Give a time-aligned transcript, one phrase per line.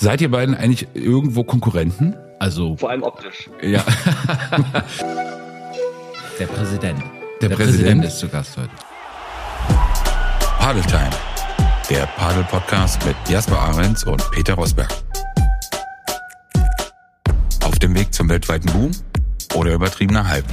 [0.00, 2.16] Seid ihr beiden eigentlich irgendwo Konkurrenten?
[2.38, 3.50] Also Vor allem optisch.
[3.60, 3.84] Ja.
[6.38, 7.02] der Präsident.
[7.42, 8.06] Der Präsident?
[8.06, 8.70] ist zu Gast heute.
[10.58, 11.10] Padeltime,
[11.90, 14.88] der Padel-Podcast mit Jasper Ahrens und Peter Rosberg.
[17.62, 18.92] Auf dem Weg zum weltweiten Boom
[19.54, 20.46] oder übertriebener Hype.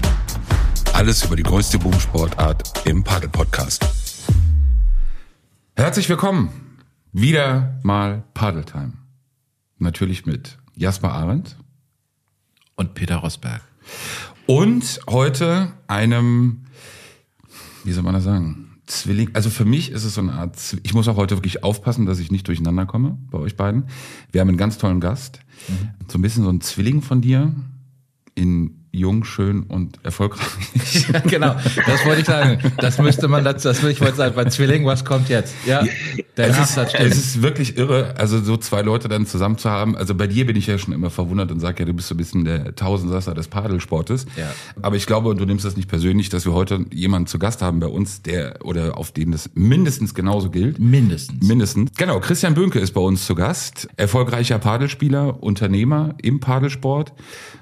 [0.92, 3.86] Alles über die größte Boomsportart im Padel-Podcast.
[5.78, 6.50] Herzlich willkommen.
[7.14, 9.07] Wieder mal Padeltime.
[9.80, 11.56] Natürlich mit Jasper Arendt
[12.76, 13.62] Und Peter Rosberg.
[14.46, 16.66] und heute einem,
[17.84, 19.32] wie soll man das sagen, Zwilling.
[19.34, 22.20] Also für mich ist es so eine Art, ich muss auch heute wirklich aufpassen, dass
[22.20, 23.84] ich nicht durcheinander komme bei euch beiden.
[24.32, 25.42] Wir haben einen ganz tollen Gast.
[26.08, 27.54] So ein bisschen so ein Zwilling von dir
[28.34, 31.08] in jung, schön und erfolgreich.
[31.26, 31.56] genau,
[31.86, 32.60] das wollte ich sagen.
[32.78, 35.54] Das müsste man dazu, das würde ich wollte sagen, bei Zwilling, was kommt jetzt?
[35.66, 35.84] Ja,
[36.38, 39.70] der Es ist, das es ist wirklich irre, also so zwei Leute dann zusammen zu
[39.70, 39.96] haben.
[39.96, 42.16] Also bei dir bin ich ja schon immer verwundert und sage ja, du bist so
[42.16, 44.26] ein bisschen der Tausendsasser des Padelsportes.
[44.36, 44.52] Ja.
[44.82, 47.80] Aber ich glaube, du nimmst das nicht persönlich, dass wir heute jemanden zu Gast haben
[47.80, 50.80] bei uns, der oder auf den das mindestens genauso gilt.
[50.80, 51.48] Mindestens.
[51.48, 51.92] Mindestens.
[51.98, 53.88] Genau, Christian Bönke ist bei uns zu Gast.
[53.98, 57.14] Erfolgreicher Padelspieler, Unternehmer im Padelsport.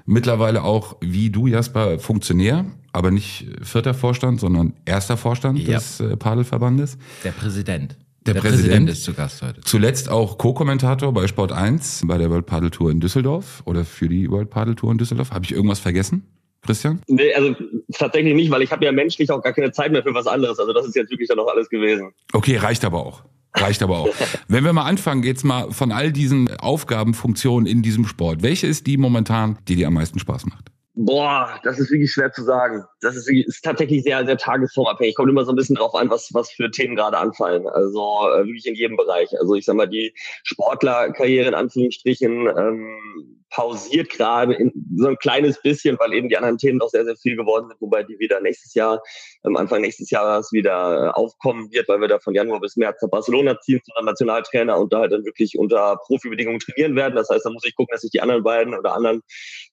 [0.06, 5.75] Mittlerweile auch, wie du, Jasper, Funktionär, aber nicht vierter Vorstand, sondern erster Vorstand Ja.
[5.77, 6.97] des äh, Padelverbandes.
[7.23, 7.97] Der Präsident.
[8.25, 8.89] Der Präsident.
[8.89, 9.61] ist zu Gast heute.
[9.61, 14.09] Zuletzt auch Co-Kommentator bei Sport 1 bei der World Padel Tour in Düsseldorf oder für
[14.09, 15.31] die World Padel Tour in Düsseldorf.
[15.31, 16.23] Habe ich irgendwas vergessen,
[16.63, 17.02] Christian?
[17.08, 17.55] Nee, also
[17.93, 20.58] tatsächlich nicht, weil ich habe ja menschlich auch gar keine Zeit mehr für was anderes.
[20.59, 22.09] Also das ist jetzt wirklich dann auch alles gewesen.
[22.33, 23.23] Okay, reicht aber auch.
[23.53, 24.09] Reicht aber auch.
[24.47, 28.41] Wenn wir mal anfangen, jetzt mal von all diesen Aufgaben, Funktionen in diesem Sport.
[28.41, 30.71] Welche ist die momentan, die dir am meisten Spaß macht?
[30.98, 32.86] Boah, das ist wirklich schwer zu sagen.
[33.02, 35.16] Das ist, wirklich, ist tatsächlich sehr, sehr tagesformabhängig.
[35.16, 37.68] Kommt immer so ein bisschen drauf an, was, was für Themen gerade anfallen.
[37.68, 39.30] Also äh, wirklich in jedem Bereich.
[39.38, 44.58] Also ich sag mal, die Sportlerkarriere in Anführungsstrichen ähm, pausiert gerade
[44.98, 47.80] so ein kleines bisschen, weil eben die anderen Themen doch sehr, sehr viel geworden sind,
[47.80, 49.02] wobei die wieder nächstes Jahr,
[49.43, 53.02] am Anfang nächstes Jahres wieder äh, aufkommen wird, weil wir da von Januar bis März
[53.02, 57.16] nach Barcelona ziehen zu einem Nationaltrainer und da halt dann wirklich unter Profibedingungen trainieren werden.
[57.16, 59.21] Das heißt, da muss ich gucken, dass ich die anderen beiden oder anderen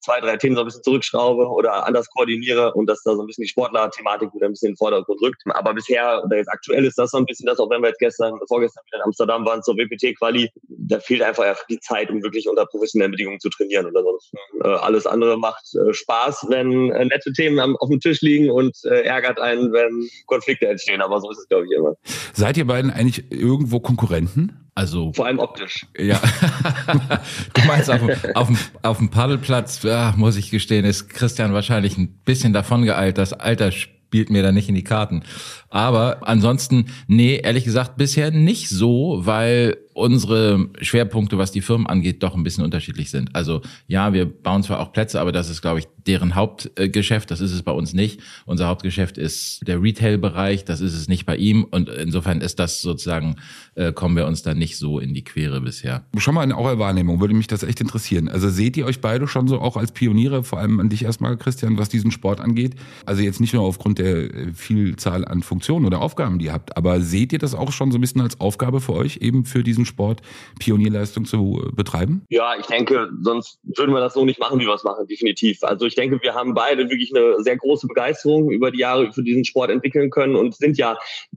[0.01, 3.27] zwei, drei Themen so ein bisschen zurückschraube oder anders koordiniere und dass da so ein
[3.27, 5.43] bisschen die Sportler-Thematik wieder ein bisschen in den Vordergrund rückt.
[5.55, 7.99] Aber bisher, oder jetzt aktuell ist das so ein bisschen das, auch wenn wir jetzt
[7.99, 12.49] gestern, vorgestern wieder in Amsterdam waren zur WPT-Quali, da fehlt einfach die Zeit, um wirklich
[12.49, 13.72] unter professionellen Bedingungen zu trainieren.
[13.79, 18.01] Und ansonsten äh, alles andere macht äh, Spaß, wenn äh, nette Themen am, auf dem
[18.01, 21.01] Tisch liegen und äh, ärgert einen, wenn Konflikte entstehen.
[21.01, 21.95] Aber so ist es, glaube ich, immer.
[22.33, 24.59] Seid ihr beiden eigentlich irgendwo Konkurrenten?
[24.75, 25.87] Also, Vor allem optisch.
[25.99, 26.19] ja.
[27.55, 31.53] du meinst, auf dem, auf dem, auf dem Paddelplatz, ja, muss ich gestehen, ist Christian
[31.53, 33.19] wahrscheinlich ein bisschen davon geeilt.
[33.19, 35.25] Das Alter spielt mir da nicht in die Karten.
[35.69, 42.23] Aber ansonsten, nee, ehrlich gesagt, bisher nicht so, weil unsere Schwerpunkte, was die Firmen angeht,
[42.23, 43.35] doch ein bisschen unterschiedlich sind.
[43.35, 47.31] Also ja, wir bauen zwar auch Plätze, aber das ist, glaube ich, deren Hauptgeschäft.
[47.31, 48.21] Das ist es bei uns nicht.
[48.47, 50.65] Unser Hauptgeschäft ist der Retail-Bereich.
[50.65, 51.65] Das ist es nicht bei ihm.
[51.65, 53.37] Und insofern ist das sozusagen,
[53.75, 56.05] äh, kommen wir uns da nicht so in die Quere bisher.
[56.19, 58.29] Schon mal in eurer Wahrnehmung würde mich das echt interessieren.
[58.29, 61.37] Also seht ihr euch beide schon so auch als Pioniere, vor allem an dich erstmal,
[61.37, 62.75] Christian, was diesen Sport angeht?
[63.07, 66.77] Also jetzt nicht nur aufgrund der äh, Vielzahl an Funktionen oder Aufgaben, die ihr habt,
[66.77, 69.63] aber seht ihr das auch schon so ein bisschen als Aufgabe für euch, eben für
[69.63, 70.23] diesen Sport
[70.59, 72.23] Pionierleistung zu äh, betreiben?
[72.29, 75.63] Ja, ich denke, sonst würden wir das so nicht machen, wie wir es machen, definitiv.
[75.63, 79.23] Also ich denke, wir haben beide wirklich eine sehr große Begeisterung über die Jahre für
[79.23, 80.97] diesen Sport entwickeln können und sind ja, äh,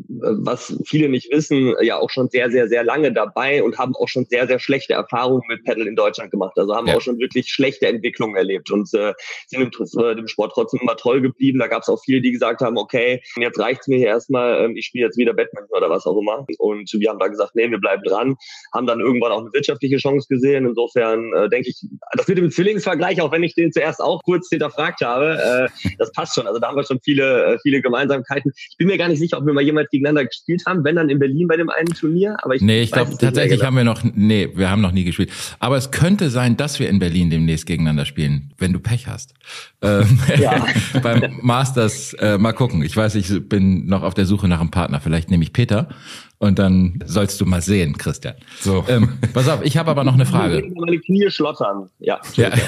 [0.10, 4.08] was viele nicht wissen, ja auch schon sehr, sehr, sehr lange dabei und haben auch
[4.08, 6.58] schon sehr, sehr schlechte Erfahrungen mit Paddle in Deutschland gemacht.
[6.58, 6.96] Also haben Ja.
[6.96, 9.14] auch schon wirklich schlechte Entwicklungen erlebt und äh,
[9.48, 11.60] sind im, äh, dem Sport trotzdem immer treu geblieben.
[11.60, 14.76] Da gab es auch viele, die gesagt haben, okay, jetzt reicht's mir hier erstmal, ähm,
[14.76, 16.46] ich spiele jetzt wieder Badminton oder was auch immer.
[16.58, 18.35] Und wir haben da gesagt, nee, wir bleiben dran,
[18.74, 20.66] haben dann irgendwann auch eine wirtschaftliche Chance gesehen.
[20.66, 24.50] Insofern äh, denke ich, das mit dem Zwillingsvergleich, auch wenn ich den zuerst auch kurz
[24.50, 26.48] hinterfragt habe, äh, das passt schon.
[26.48, 28.52] Also da haben wir schon viele, äh, viele Gemeinsamkeiten.
[28.56, 31.10] Ich bin mir gar nicht sicher, ob wir mal jemals gegeneinander gespielt haben, wenn dann
[31.10, 32.38] in Berlin bei dem einen Turnier.
[32.42, 33.68] Aber ich Nee, ich glaube tatsächlich genau.
[33.68, 35.32] haben wir noch, nee, wir haben noch nie gespielt.
[35.60, 39.34] Aber es könnte sein, dass wir in Berlin demnächst gegeneinander spielen, wenn du Pech hast.
[39.82, 40.66] Ähm, Ja.
[41.02, 42.84] beim Masters, äh, mal gucken.
[42.84, 45.00] Ich weiß, ich bin noch auf der Suche nach einem Partner.
[45.00, 45.90] Vielleicht nehme ich Peter
[46.38, 48.36] und dann sollst du mal sehen, Christian.
[48.60, 48.84] So.
[48.88, 50.64] Ähm, pass auf, ich habe aber noch eine Frage.
[50.76, 51.90] Meine Knie schlottern.
[52.00, 52.20] Ja.
[52.36, 52.52] Ja.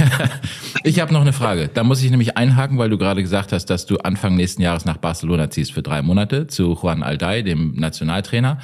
[0.84, 1.70] Ich habe noch eine Frage.
[1.74, 4.86] Da muss ich nämlich einhaken, weil du gerade gesagt hast, dass du Anfang nächsten Jahres
[4.86, 8.60] nach Barcelona ziehst für drei Monate zu Juan Alday, dem Nationaltrainer.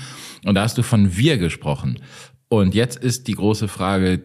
[0.46, 2.00] Und da hast du von wir gesprochen.
[2.48, 4.22] Und jetzt ist die große Frage,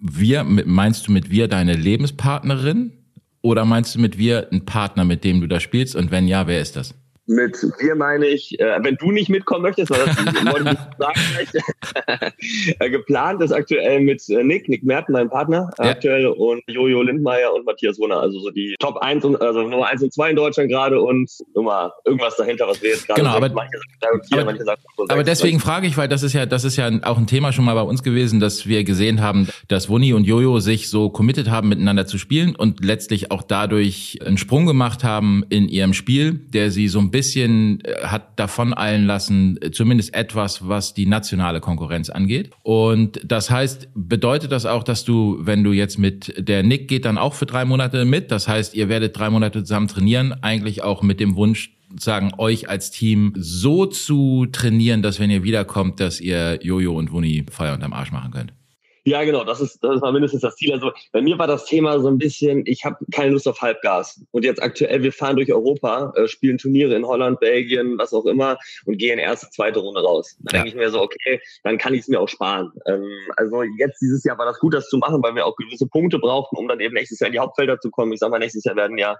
[0.00, 2.92] wir, meinst du mit wir deine Lebenspartnerin
[3.40, 5.96] oder meinst du mit wir einen Partner, mit dem du da spielst?
[5.96, 6.94] Und wenn ja, wer ist das?
[7.26, 10.16] Mit wir meine ich, äh, wenn du nicht mitkommen möchtest, weil das
[10.52, 12.32] wollte ich sagen,
[12.80, 15.90] äh, geplant ist aktuell mit äh, Nick, Nick Merten, mein Partner ja.
[15.90, 19.86] aktuell, und Jojo Lindmeier und Matthias Wunner, also so die Top 1 und also Nummer
[19.86, 23.36] 1 und 2 in Deutschland gerade und Nummer irgendwas dahinter, was wir jetzt gerade genau,
[23.36, 26.32] aber, manche sagen, vier, aber, manche sagen so aber deswegen frage ich, weil das ist
[26.32, 29.20] ja, das ist ja auch ein Thema schon mal bei uns gewesen, dass wir gesehen
[29.20, 33.44] haben, dass Wunni und Jojo sich so committed haben, miteinander zu spielen und letztlich auch
[33.44, 38.40] dadurch einen Sprung gemacht haben in ihrem Spiel, der sie so ein bisschen äh, hat
[38.40, 42.50] davon eilen lassen, äh, zumindest etwas, was die nationale Konkurrenz angeht.
[42.62, 47.04] Und das heißt, bedeutet das auch, dass du, wenn du jetzt mit der Nick geht
[47.04, 50.82] dann auch für drei Monate mit, das heißt, ihr werdet drei Monate zusammen trainieren, eigentlich
[50.82, 56.00] auch mit dem Wunsch, sagen, euch als Team so zu trainieren, dass wenn ihr wiederkommt,
[56.00, 58.54] dass ihr Jojo und Wuni Feuer unterm Arsch machen könnt?
[59.04, 60.72] Ja, genau, das ist, das war mindestens das Ziel.
[60.72, 64.22] Also bei mir war das Thema so ein bisschen, ich habe keine Lust auf Halbgas.
[64.30, 68.26] Und jetzt aktuell, wir fahren durch Europa, äh, spielen Turniere in Holland, Belgien, was auch
[68.26, 70.36] immer und gehen erste, zweite Runde raus.
[70.38, 70.62] Dann ja.
[70.62, 72.70] denke ich mir so, okay, dann kann ich es mir auch sparen.
[72.86, 75.88] Ähm, also jetzt dieses Jahr war das gut, das zu machen, weil wir auch gewisse
[75.88, 78.12] Punkte brauchten, um dann eben nächstes Jahr in die Hauptfelder zu kommen.
[78.12, 79.16] Ich sag mal, nächstes Jahr werden ja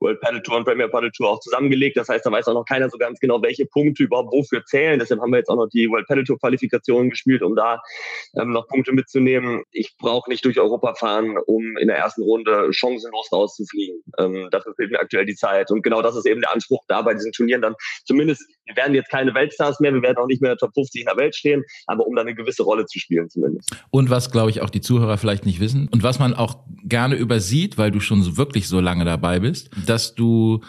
[0.00, 1.96] World Paddle Tour und Premier Paddle Tour auch zusammengelegt.
[1.96, 4.98] Das heißt, da weiß auch noch keiner so ganz genau, welche Punkte überhaupt wofür zählen.
[4.98, 7.80] Deshalb haben wir jetzt auch noch die World Paddle Tour Qualifikation gespielt, um da
[8.34, 9.19] ähm, noch Punkte mitzunehmen.
[9.72, 14.02] Ich brauche nicht durch Europa fahren, um in der ersten Runde chancenlos rauszufliegen.
[14.18, 15.70] Ähm, dafür fehlt mir aktuell die Zeit.
[15.70, 17.74] Und genau das ist eben der Anspruch da bei diesen Turnieren dann.
[18.04, 20.74] Zumindest, wir werden jetzt keine Weltstars mehr, wir werden auch nicht mehr in der Top
[20.74, 23.70] 50 in der Welt stehen, aber um dann eine gewisse Rolle zu spielen zumindest.
[23.90, 27.16] Und was, glaube ich, auch die Zuhörer vielleicht nicht wissen und was man auch gerne
[27.16, 30.60] übersieht, weil du schon wirklich so lange dabei bist, dass du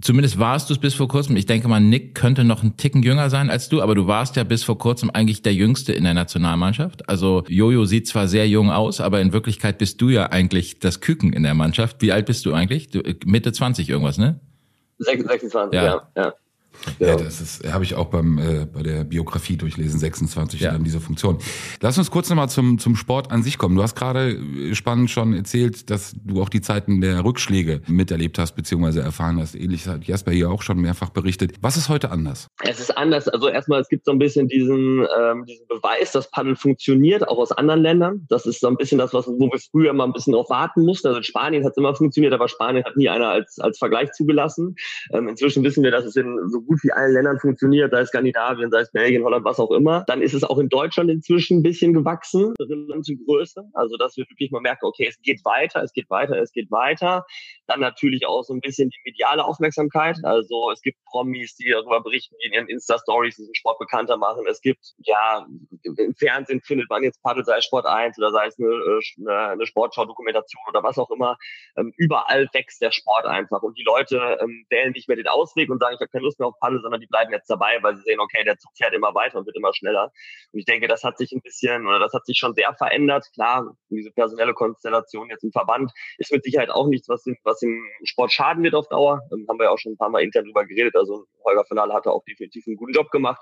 [0.00, 1.36] Zumindest warst du es bis vor kurzem.
[1.36, 4.36] Ich denke mal, Nick könnte noch einen Ticken jünger sein als du, aber du warst
[4.36, 7.08] ja bis vor kurzem eigentlich der Jüngste in der Nationalmannschaft.
[7.08, 11.00] Also Jojo sieht zwar sehr jung aus, aber in Wirklichkeit bist du ja eigentlich das
[11.00, 12.00] Küken in der Mannschaft.
[12.00, 12.90] Wie alt bist du eigentlich?
[12.90, 14.38] Du, Mitte 20 irgendwas, ne?
[14.98, 15.84] 26, ja.
[15.84, 16.08] ja.
[16.16, 16.34] ja.
[16.98, 20.72] Ja, ja das ist habe ich auch beim äh, bei der Biografie durchlesen 26 ja.
[20.72, 21.38] dann diese Funktion.
[21.80, 23.76] Lass uns kurz nochmal zum zum Sport an sich kommen.
[23.76, 28.38] Du hast gerade äh, spannend schon erzählt, dass du auch die Zeiten der Rückschläge miterlebt
[28.38, 29.54] hast beziehungsweise erfahren hast.
[29.54, 31.54] Ähnlich hat Jasper hier auch schon mehrfach berichtet.
[31.60, 32.48] Was ist heute anders?
[32.62, 33.28] Es ist anders.
[33.28, 37.38] Also erstmal es gibt so ein bisschen diesen ähm, diesen Beweis, dass Paddeln funktioniert, auch
[37.38, 38.26] aus anderen Ländern.
[38.28, 40.84] Das ist so ein bisschen das, was wo wir früher mal ein bisschen drauf warten
[40.84, 41.08] mussten.
[41.08, 44.12] Also in Spanien hat es immer funktioniert, aber Spanien hat nie einer als als Vergleich
[44.12, 44.76] zugelassen.
[45.12, 48.08] Ähm, inzwischen wissen wir, dass es in so gut wie allen Ländern funktioniert, sei es
[48.08, 50.04] Skandinavien, sei es Belgien, Holland, was auch immer.
[50.06, 53.64] Dann ist es auch in Deutschland inzwischen ein bisschen gewachsen, relative Größe.
[53.72, 56.70] Also, dass wir wirklich mal merken, okay, es geht weiter, es geht weiter, es geht
[56.70, 57.24] weiter.
[57.68, 60.16] Dann natürlich auch so ein bisschen die mediale Aufmerksamkeit.
[60.24, 64.46] Also, es gibt Promis, die darüber berichten, die in ihren Insta-Stories diesen Sport bekannter machen.
[64.48, 65.46] Es gibt, ja,
[65.84, 68.68] im Fernsehen findet man jetzt Paddel, sei es Sport 1 oder sei es eine,
[69.18, 71.36] eine, eine Sportschau-Dokumentation oder was auch immer.
[71.76, 73.62] Ähm, überall wächst der Sport einfach.
[73.62, 76.38] Und die Leute ähm, wählen nicht mehr den Ausweg und sagen, ich habe keine Lust
[76.38, 78.94] mehr auf Paddel, sondern die bleiben jetzt dabei, weil sie sehen, okay, der Zug fährt
[78.94, 80.10] immer weiter und wird immer schneller.
[80.52, 83.26] Und ich denke, das hat sich ein bisschen oder das hat sich schon sehr verändert.
[83.34, 87.62] Klar, diese personelle Konstellation jetzt im Verband ist mit Sicherheit auch nichts, was, im, was
[87.62, 89.22] im Sport schaden wird auf Dauer.
[89.32, 90.94] Ähm, haben wir ja auch schon ein paar Mal intern drüber geredet.
[90.96, 93.40] Also Holger Finale hat auch definitiv einen guten Job gemacht,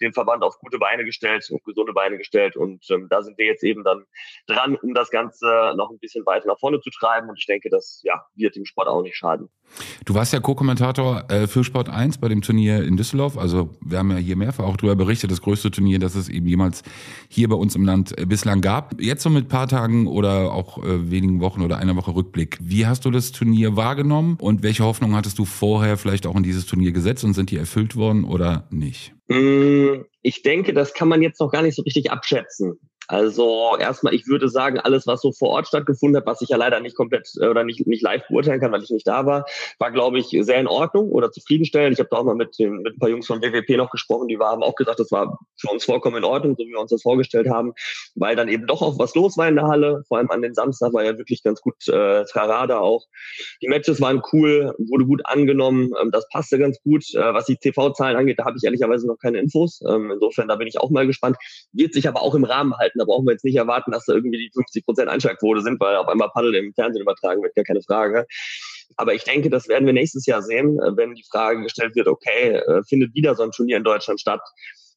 [0.00, 2.56] den Verband auf gute Beine gestellt und gesunde Beine gestellt.
[2.56, 4.04] Und ähm, da sind wir jetzt eben dann
[4.46, 7.28] dran, um das Ganze noch ein bisschen weiter nach vorne zu treiben.
[7.28, 9.48] Und ich denke, das ja, wird dem Sport auch nicht schaden.
[10.04, 13.36] Du warst ja Co-Kommentator äh, für Sport 1 bei dem Turnier in Düsseldorf.
[13.36, 16.46] Also wir haben ja hier mehrfach auch darüber berichtet, das größte Turnier, das es eben
[16.46, 16.82] jemals
[17.28, 19.00] hier bei uns im Land äh, bislang gab.
[19.00, 22.58] Jetzt so mit paar Tagen oder auch äh, wenigen Wochen oder einer Woche Rückblick.
[22.60, 26.42] Wie hast du das Turnier wahrgenommen und welche Hoffnung hattest du vorher vielleicht auch in
[26.42, 29.14] dieses Turnier gesetzt und sind die erfüllt worden oder nicht?
[29.28, 32.78] Mm, ich denke, das kann man jetzt noch gar nicht so richtig abschätzen.
[33.08, 36.56] Also erstmal, ich würde sagen, alles, was so vor Ort stattgefunden hat, was ich ja
[36.56, 39.46] leider nicht komplett äh, oder nicht, nicht live beurteilen kann, weil ich nicht da war,
[39.78, 41.94] war, glaube ich, sehr in Ordnung oder zufriedenstellend.
[41.94, 44.28] Ich habe da auch mal mit, den, mit ein paar Jungs von WWP noch gesprochen,
[44.28, 46.90] die haben auch gesagt, das war für uns vollkommen in Ordnung, so wie wir uns
[46.90, 47.72] das vorgestellt haben,
[48.14, 50.02] weil dann eben doch auch was los war in der Halle.
[50.08, 53.04] Vor allem an den Samstag war ja wirklich ganz gut äh, Trarada auch.
[53.62, 57.04] Die Matches waren cool, wurde gut angenommen, ähm, das passte ganz gut.
[57.14, 59.80] Äh, was die TV-Zahlen angeht, da habe ich ehrlicherweise noch keine Infos.
[59.88, 61.36] Ähm, insofern, da bin ich auch mal gespannt.
[61.72, 62.95] Wird sich aber auch im Rahmen halten.
[62.98, 65.96] Da brauchen wir jetzt nicht erwarten, dass da irgendwie die 50 Prozent Einschlagquote sind, weil
[65.96, 68.26] auf einmal Paddel im Fernsehen übertragen wird, gar keine Frage.
[68.96, 72.08] Aber ich denke, das werden wir nächstes Jahr sehen, äh, wenn die Frage gestellt wird,
[72.08, 74.40] okay, äh, findet wieder so ein Turnier in Deutschland statt?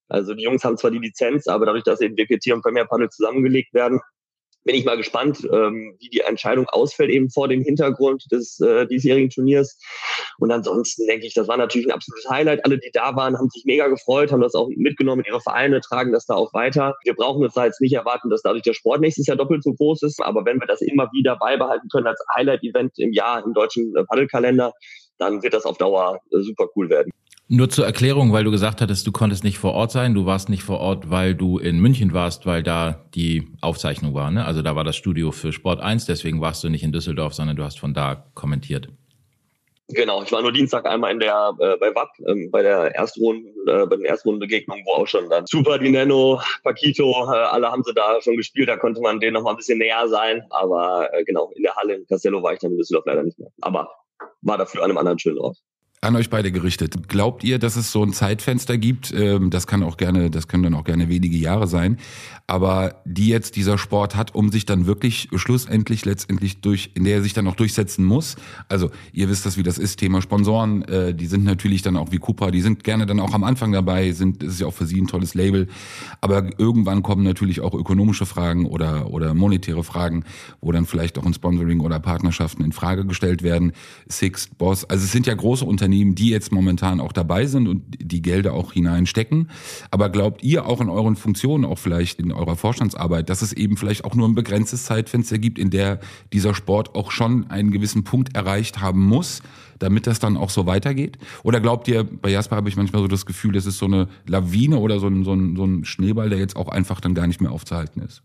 [0.08, 3.10] Also die Jungs haben zwar die Lizenz, aber dadurch, dass eben WPT und Premier Paddle
[3.10, 4.00] zusammengelegt werden,
[4.64, 8.86] bin ich mal gespannt, ähm, wie die Entscheidung ausfällt, eben vor dem Hintergrund des äh,
[8.88, 9.78] diesjährigen Turniers.
[10.38, 12.66] Und ansonsten denke ich, das war natürlich ein absolutes Highlight.
[12.66, 15.82] Alle, die da waren, haben sich mega gefreut, haben das auch mitgenommen in ihre Vereine,
[15.82, 16.96] tragen das da auch weiter.
[17.04, 19.74] Wir brauchen uns da jetzt nicht erwarten, dass dadurch der Sport nächstes Jahr doppelt so
[19.74, 20.22] groß ist.
[20.22, 24.04] Aber wenn wir das immer wieder beibehalten können als Highlight-Event im Jahr im deutschen äh,
[24.04, 24.74] Paddelkalender,
[25.20, 27.12] dann wird das auf Dauer äh, super cool werden.
[27.52, 30.14] Nur zur Erklärung, weil du gesagt hattest, du konntest nicht vor Ort sein.
[30.14, 34.30] Du warst nicht vor Ort, weil du in München warst, weil da die Aufzeichnung war.
[34.30, 34.46] Ne?
[34.46, 37.56] Also da war das Studio für Sport 1, deswegen warst du nicht in Düsseldorf, sondern
[37.56, 38.90] du hast von da kommentiert.
[39.92, 43.48] Genau, ich war nur Dienstag einmal in der äh, bei WAP ähm, bei der Erstrunden,
[43.68, 47.96] äh, bei den Erstrundenbegegnungen, wo auch schon dann Super Dineno, Paquito, äh, alle haben sie
[47.96, 50.44] da schon gespielt, da konnte man denen noch mal ein bisschen näher sein.
[50.52, 53.40] Aber äh, genau, in der Halle in Castello war ich dann in Düsseldorf leider nicht
[53.40, 53.50] mehr.
[53.62, 53.90] Aber
[54.42, 55.58] war dafür an einem anderen schönen Ort
[56.02, 57.10] an euch beide gerichtet.
[57.10, 59.14] Glaubt ihr, dass es so ein Zeitfenster gibt?
[59.14, 61.98] Ähm, das kann auch gerne, das können dann auch gerne wenige Jahre sein,
[62.48, 67.16] aber die jetzt dieser Sport hat, um sich dann wirklich schlussendlich letztendlich durch, in der
[67.16, 68.38] er sich dann auch durchsetzen muss.
[68.70, 69.98] Also ihr wisst das, wie das ist.
[69.98, 73.34] Thema Sponsoren, äh, die sind natürlich dann auch wie Cooper, die sind gerne dann auch
[73.34, 75.68] am Anfang dabei, sind, das ist ja auch für sie ein tolles Label.
[76.22, 80.24] Aber irgendwann kommen natürlich auch ökonomische Fragen oder oder monetäre Fragen,
[80.62, 83.74] wo dann vielleicht auch ein Sponsoring oder Partnerschaften in Frage gestellt werden.
[84.08, 87.68] Six, Boss, also es sind ja große Unternehmen Unternehmen, die jetzt momentan auch dabei sind
[87.68, 89.50] und die Gelder auch hineinstecken.
[89.90, 93.76] Aber glaubt ihr auch in euren Funktionen, auch vielleicht in eurer Vorstandsarbeit, dass es eben
[93.76, 96.00] vielleicht auch nur ein begrenztes Zeitfenster gibt, in der
[96.32, 99.42] dieser Sport auch schon einen gewissen Punkt erreicht haben muss,
[99.80, 101.18] damit das dann auch so weitergeht?
[101.42, 104.08] Oder glaubt ihr, bei Jasper habe ich manchmal so das Gefühl, das ist so eine
[104.28, 107.26] Lawine oder so ein, so ein, so ein Schneeball, der jetzt auch einfach dann gar
[107.26, 108.22] nicht mehr aufzuhalten ist?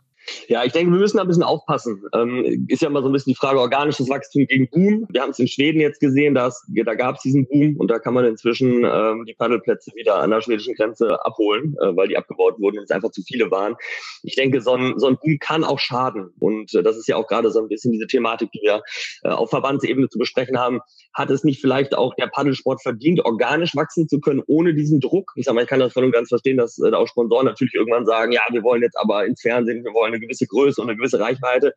[0.48, 2.02] Ja, ich denke, wir müssen da ein bisschen aufpassen.
[2.14, 5.06] Ähm, ist ja immer so ein bisschen die Frage organisches Wachstum gegen Boom.
[5.10, 7.98] Wir haben es in Schweden jetzt gesehen, dass, da gab es diesen Boom und da
[7.98, 12.16] kann man inzwischen ähm, die Paddelplätze wieder an der schwedischen Grenze abholen, äh, weil die
[12.16, 13.76] abgebaut wurden und es einfach zu viele waren.
[14.22, 16.30] Ich denke, so ein, so ein Boom kann auch schaden.
[16.38, 18.82] Und äh, das ist ja auch gerade so ein bisschen diese Thematik, die wir
[19.22, 20.80] äh, auf Verbandsebene zu besprechen haben.
[21.12, 25.32] Hat es nicht vielleicht auch der Paddelsport verdient, organisch wachsen zu können, ohne diesen Druck?
[25.36, 27.74] Ich sag mal, ich kann das voll und ganz verstehen, dass äh, auch Sponsoren natürlich
[27.74, 30.88] irgendwann sagen, ja, wir wollen jetzt aber ins Fernsehen, wir wollen eine gewisse Größe und
[30.88, 31.74] eine gewisse Reichweite.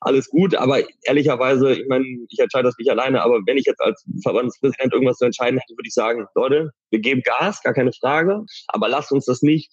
[0.00, 3.80] Alles gut, aber ehrlicherweise, ich meine, ich entscheide das nicht alleine, aber wenn ich jetzt
[3.80, 7.92] als Verbandspräsident irgendwas zu entscheiden hätte, würde ich sagen, Leute, wir geben Gas, gar keine
[7.92, 9.72] Frage, aber lasst uns das nicht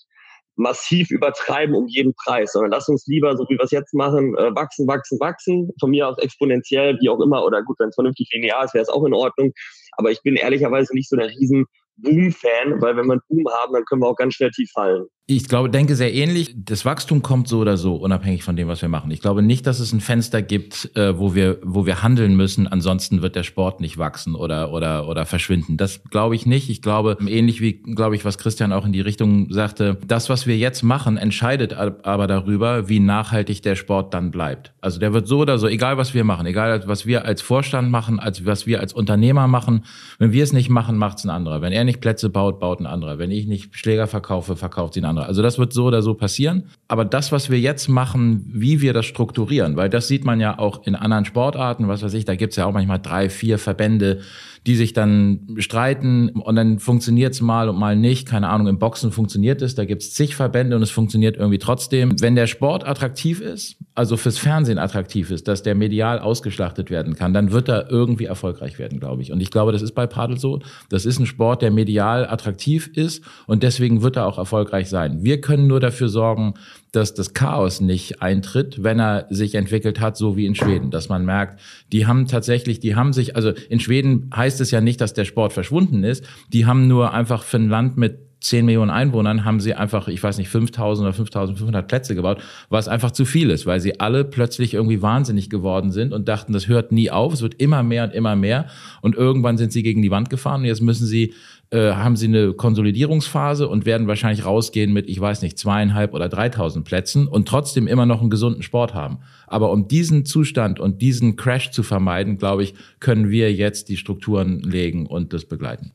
[0.59, 4.35] massiv übertreiben um jeden Preis, sondern lass uns lieber, so wie wir es jetzt machen,
[4.37, 7.95] äh, wachsen, wachsen, wachsen, von mir aus exponentiell, wie auch immer, oder gut, wenn es
[7.95, 9.53] vernünftig linear ist, wäre es auch in Ordnung.
[9.93, 11.65] Aber ich bin ehrlicherweise nicht so der riesen
[11.97, 15.07] Boom-Fan, weil wenn wir einen Boom haben, dann können wir auch ganz schnell tief fallen.
[15.31, 16.55] Ich glaube, denke sehr ähnlich.
[16.57, 19.12] Das Wachstum kommt so oder so, unabhängig von dem, was wir machen.
[19.12, 22.67] Ich glaube nicht, dass es ein Fenster gibt, äh, wo wir, wo wir handeln müssen.
[22.67, 25.77] Ansonsten wird der Sport nicht wachsen oder, oder, oder verschwinden.
[25.77, 26.71] Das glaube ich nicht.
[26.71, 30.48] Ich glaube, ähnlich wie, glaube ich, was Christian auch in die Richtung sagte, das, was
[30.48, 34.74] wir jetzt machen, entscheidet aber darüber, wie nachhaltig der Sport dann bleibt.
[34.81, 37.91] Also der wird so oder so, egal was wir machen, egal was wir als Vorstand
[37.91, 39.86] machen, als was wir als Unternehmer machen.
[40.17, 41.62] Wenn wir es nicht machen, macht es ein anderer.
[41.62, 43.19] Wenn er nicht Plätze baut, baut ein anderer.
[43.19, 45.27] Wenn ich nicht Schläger verkaufe, verkauft sie ein anderer andere.
[45.27, 46.63] Also das wird so oder so passieren.
[46.91, 50.58] Aber das, was wir jetzt machen, wie wir das strukturieren, weil das sieht man ja
[50.58, 54.22] auch in anderen Sportarten, was weiß ich, da gibt's ja auch manchmal drei, vier Verbände,
[54.65, 58.27] die sich dann streiten und dann funktioniert's mal und mal nicht.
[58.27, 62.19] Keine Ahnung, im Boxen funktioniert es, da gibt's zig Verbände und es funktioniert irgendwie trotzdem.
[62.19, 67.15] Wenn der Sport attraktiv ist, also fürs Fernsehen attraktiv ist, dass der medial ausgeschlachtet werden
[67.15, 69.31] kann, dann wird er irgendwie erfolgreich werden, glaube ich.
[69.31, 70.60] Und ich glaube, das ist bei Padel so.
[70.89, 75.24] Das ist ein Sport, der medial attraktiv ist und deswegen wird er auch erfolgreich sein.
[75.24, 76.55] Wir können nur dafür sorgen,
[76.91, 80.91] dass das Chaos nicht eintritt, wenn er sich entwickelt hat, so wie in Schweden.
[80.91, 81.60] Dass man merkt,
[81.91, 85.25] die haben tatsächlich, die haben sich, also in Schweden heißt es ja nicht, dass der
[85.25, 86.24] Sport verschwunden ist.
[86.51, 90.24] Die haben nur einfach für ein Land mit 10 Millionen Einwohnern haben sie einfach, ich
[90.24, 94.24] weiß nicht, 5000 oder 5500 Plätze gebaut, was einfach zu viel ist, weil sie alle
[94.24, 98.05] plötzlich irgendwie wahnsinnig geworden sind und dachten, das hört nie auf, es wird immer mehr
[98.05, 98.67] und immer mehr
[99.01, 101.34] und irgendwann sind sie gegen die Wand gefahren und jetzt müssen sie
[101.71, 106.27] äh, haben sie eine Konsolidierungsphase und werden wahrscheinlich rausgehen mit, ich weiß nicht, zweieinhalb oder
[106.27, 109.19] dreitausend Plätzen und trotzdem immer noch einen gesunden Sport haben.
[109.45, 113.97] Aber um diesen Zustand und diesen Crash zu vermeiden, glaube ich, können wir jetzt die
[113.97, 115.91] Strukturen legen und das begleiten.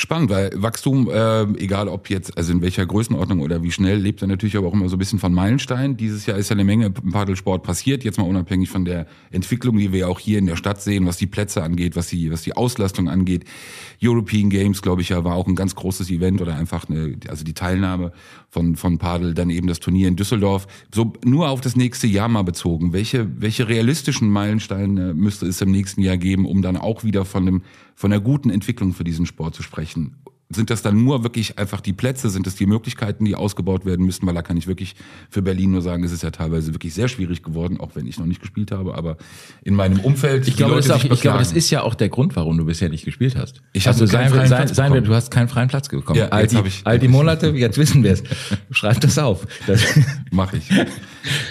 [0.00, 4.22] Spannend, weil Wachstum, äh, egal ob jetzt, also in welcher Größenordnung oder wie schnell, lebt
[4.22, 5.98] er natürlich aber auch immer so ein bisschen von Meilenstein.
[5.98, 9.76] Dieses Jahr ist ja eine Menge im Paddelsport passiert, jetzt mal unabhängig von der Entwicklung,
[9.76, 12.40] die wir auch hier in der Stadt sehen, was die Plätze angeht, was die, was
[12.40, 13.44] die Auslastung angeht.
[14.02, 17.44] European Games, glaube ich ja, war auch ein ganz großes Event oder einfach eine, also
[17.44, 18.12] die Teilnahme
[18.50, 20.66] von, von Padel, dann eben das Turnier in Düsseldorf.
[20.92, 22.92] So nur auf das nächste Jahr mal bezogen.
[22.92, 27.46] Welche, welche realistischen Meilensteine müsste es im nächsten Jahr geben, um dann auch wieder von
[27.46, 27.62] dem,
[27.94, 30.16] von einer guten Entwicklung für diesen Sport zu sprechen?
[30.50, 32.28] Sind das dann nur wirklich einfach die Plätze?
[32.28, 34.26] Sind das die Möglichkeiten, die ausgebaut werden müssten?
[34.26, 34.96] Weil da kann ich wirklich
[35.30, 38.18] für Berlin nur sagen, es ist ja teilweise wirklich sehr schwierig geworden, auch wenn ich
[38.18, 38.96] noch nicht gespielt habe.
[38.96, 39.16] Aber
[39.62, 42.34] in meinem Umfeld, ich glaube, das, auch, ich glaube, das ist ja auch der Grund,
[42.34, 43.62] warum du bisher nicht gespielt hast.
[43.72, 46.18] Ich also sein, sein, sein, sein wir, du hast keinen freien Platz bekommen.
[46.18, 48.24] Ja, all, die, ich, all die Monate, jetzt wissen wir es.
[48.72, 49.46] Schreib das auf.
[49.68, 49.82] Das
[50.32, 50.68] Mach ich.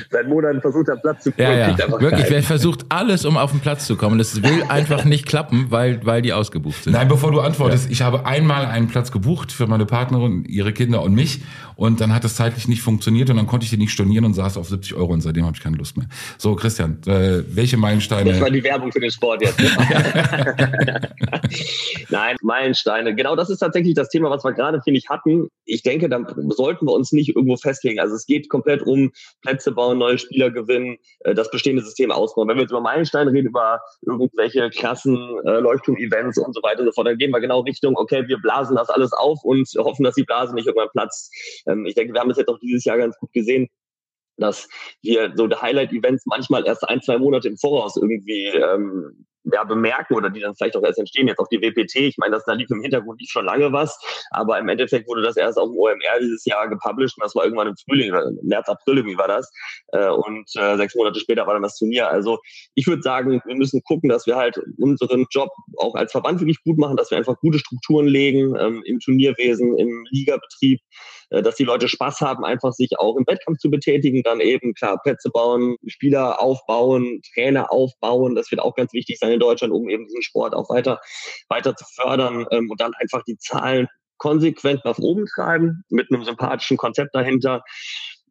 [0.09, 1.57] Seit Monaten versucht er Platz zu bekommen.
[1.57, 2.01] Ja, ja.
[2.01, 4.17] Wirklich, wer versucht alles, um auf den Platz zu kommen.
[4.17, 6.93] Das will einfach nicht klappen, weil, weil die ausgebucht sind.
[6.93, 7.91] Nein, bevor du antwortest, ja.
[7.91, 11.41] ich habe einmal einen Platz gebucht für meine Partnerin, ihre Kinder und mich.
[11.79, 14.33] Und dann hat es zeitlich nicht funktioniert und dann konnte ich den nicht stornieren und
[14.33, 16.07] saß auf 70 Euro und seitdem habe ich keine Lust mehr.
[16.37, 18.31] So, Christian, äh, welche Meilensteine?
[18.31, 19.57] Das war die Werbung für den Sport jetzt.
[22.09, 23.15] Nein, Meilensteine.
[23.15, 25.47] Genau das ist tatsächlich das Thema, was wir gerade, finde ich, hatten.
[25.63, 26.19] Ich denke, da
[26.49, 28.01] sollten wir uns nicht irgendwo festlegen.
[28.01, 32.49] Also es geht komplett um Plätze bauen, neue Spieler gewinnen, äh, das bestehende System ausbauen.
[32.49, 36.87] Wenn wir jetzt über Meilensteine reden, über irgendwelche krassen äh, Leuchtturm-Events und so weiter und
[36.87, 40.03] so fort, dann gehen wir genau Richtung, okay, wir blasen das alles auf und hoffen,
[40.03, 41.33] dass die Blase nicht irgendwann platzt.
[41.69, 43.67] Ähm, ich denke, wir haben es jetzt auch dieses Jahr ganz gut gesehen,
[44.37, 44.67] dass
[45.01, 50.29] wir so Highlight-Events manchmal erst ein, zwei Monate im Voraus irgendwie ähm, ja, bemerken oder
[50.29, 51.27] die dann vielleicht auch erst entstehen.
[51.27, 53.97] Jetzt auch die WPT, ich meine, das da lief im Hintergrund nicht schon lange was,
[54.31, 57.45] aber im Endeffekt wurde das erst auf dem OMR dieses Jahr gepublished und das war
[57.45, 58.11] irgendwann im Frühling,
[58.43, 59.51] März, April, wie war das?
[59.87, 62.09] Äh, und äh, sechs Monate später war dann das Turnier.
[62.09, 62.39] Also
[62.75, 66.61] ich würde sagen, wir müssen gucken, dass wir halt unseren Job auch als Verband wirklich
[66.63, 70.79] gut machen, dass wir einfach gute Strukturen legen ähm, im Turnierwesen, im Ligabetrieb,
[71.29, 74.99] dass die Leute Spaß haben, einfach sich auch im Wettkampf zu betätigen, dann eben klar
[75.01, 78.35] Plätze bauen, Spieler aufbauen, Trainer aufbauen.
[78.35, 80.99] Das wird auch ganz wichtig sein in Deutschland, um eben diesen Sport auch weiter,
[81.47, 86.23] weiter zu fördern ähm, und dann einfach die Zahlen konsequent nach oben treiben mit einem
[86.23, 87.63] sympathischen Konzept dahinter.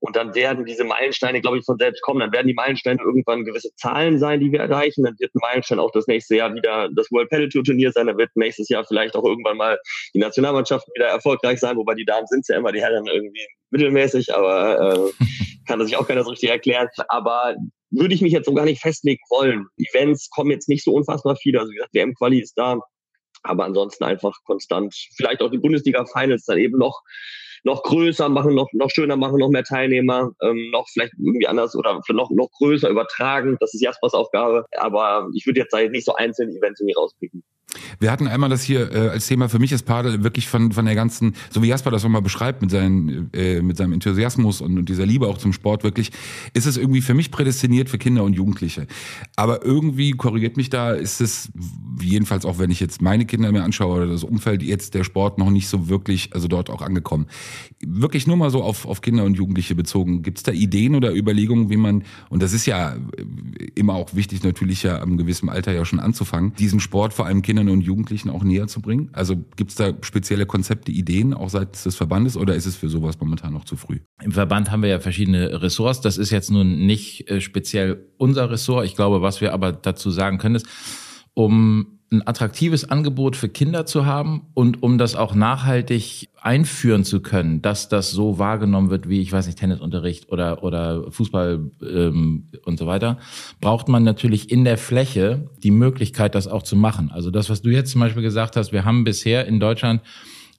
[0.00, 2.21] Und dann werden diese Meilensteine, glaube ich, von selbst kommen.
[2.21, 5.05] Dann werden die Meilensteine irgendwann gewisse Zahlen sein, die wir erreichen.
[5.05, 8.07] Dann wird ein Meilenstein auch das nächste Jahr wieder das World Pedal Tour Turnier sein.
[8.07, 9.78] Dann wird nächstes Jahr vielleicht auch irgendwann mal
[10.14, 11.76] die Nationalmannschaft wieder erfolgreich sein.
[11.76, 15.25] Wobei die Damen sind ja immer, die Herren irgendwie mittelmäßig, aber äh,
[15.67, 16.88] kann das sich auch keiner so richtig erklären.
[17.09, 17.57] Aber
[17.90, 19.67] würde ich mich jetzt so gar nicht festlegen wollen.
[19.76, 21.61] Events kommen jetzt nicht so unfassbar viele.
[21.61, 22.78] Also wie gesagt, WM-Quali ist da.
[23.43, 24.95] Aber ansonsten einfach konstant.
[25.17, 27.00] Vielleicht auch die Bundesliga-Finals dann eben noch
[27.65, 31.75] noch größer machen, noch, noch schöner machen, noch mehr Teilnehmer, ähm, noch vielleicht irgendwie anders
[31.77, 33.57] oder noch, noch größer übertragen.
[33.61, 34.67] Das ist Jaspers Aufgabe.
[34.77, 37.43] Aber ich würde jetzt nicht so einzelne Events irgendwie rauspicken.
[38.01, 40.87] Wir hatten einmal das hier äh, als Thema, für mich ist Padel wirklich von, von
[40.87, 44.79] der ganzen, so wie Jasper das nochmal beschreibt, mit, seinen, äh, mit seinem Enthusiasmus und,
[44.79, 46.11] und dieser Liebe auch zum Sport wirklich,
[46.55, 48.87] ist es irgendwie für mich prädestiniert für Kinder und Jugendliche.
[49.37, 51.51] Aber irgendwie, korrigiert mich da, ist es,
[52.01, 55.37] jedenfalls auch wenn ich jetzt meine Kinder mir anschaue oder das Umfeld, jetzt der Sport
[55.37, 57.27] noch nicht so wirklich, also dort auch angekommen.
[57.85, 60.23] Wirklich nur mal so auf, auf Kinder und Jugendliche bezogen.
[60.23, 62.97] Gibt es da Ideen oder Überlegungen, wie man, und das ist ja
[63.75, 67.42] immer auch wichtig, natürlich ja am gewissen Alter ja schon anzufangen, diesen Sport vor allem
[67.42, 69.11] Kindern und Jugendlichen auch näher zu bringen?
[69.12, 72.88] Also gibt es da spezielle Konzepte, Ideen auch seitens des Verbandes oder ist es für
[72.88, 73.99] sowas momentan noch zu früh?
[74.23, 76.01] Im Verband haben wir ja verschiedene Ressorts.
[76.01, 78.87] Das ist jetzt nun nicht äh, speziell unser Ressort.
[78.87, 80.66] Ich glaube, was wir aber dazu sagen können, ist,
[81.35, 87.21] um ein attraktives Angebot für Kinder zu haben und um das auch nachhaltig einführen zu
[87.21, 92.49] können, dass das so wahrgenommen wird wie, ich weiß nicht, Tennisunterricht oder, oder Fußball ähm,
[92.64, 93.18] und so weiter,
[93.61, 97.11] braucht man natürlich in der Fläche die Möglichkeit, das auch zu machen.
[97.12, 100.01] Also das, was du jetzt zum Beispiel gesagt hast, wir haben bisher in Deutschland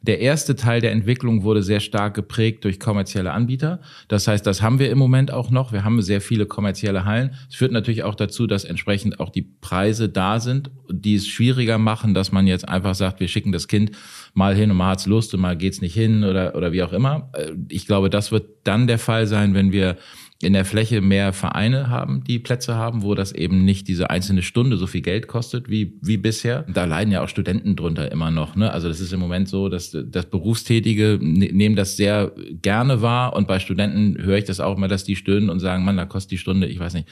[0.01, 3.81] der erste Teil der Entwicklung wurde sehr stark geprägt durch kommerzielle Anbieter.
[4.07, 5.73] Das heißt, das haben wir im Moment auch noch.
[5.73, 7.31] Wir haben sehr viele kommerzielle Hallen.
[7.49, 11.77] Es führt natürlich auch dazu, dass entsprechend auch die Preise da sind, die es schwieriger
[11.77, 13.91] machen, dass man jetzt einfach sagt, wir schicken das Kind
[14.33, 16.93] mal hin und mal hat's Lust und mal geht's nicht hin oder, oder wie auch
[16.93, 17.29] immer.
[17.33, 19.97] Äh, ich glaube, das wird dann der Fall sein, wenn wir
[20.41, 24.41] in der Fläche mehr Vereine haben, die Plätze haben, wo das eben nicht diese einzelne
[24.41, 26.63] Stunde so viel Geld kostet wie, wie bisher.
[26.69, 28.55] Da leiden ja auch Studenten drunter immer noch.
[28.55, 28.71] Ne?
[28.71, 33.35] Also das ist im Moment so, dass das Berufstätige ne, nehmen das sehr gerne wahr
[33.35, 36.05] und bei Studenten höre ich das auch immer, dass die stöhnen und sagen, man, da
[36.05, 37.09] kostet die Stunde, ich weiß nicht,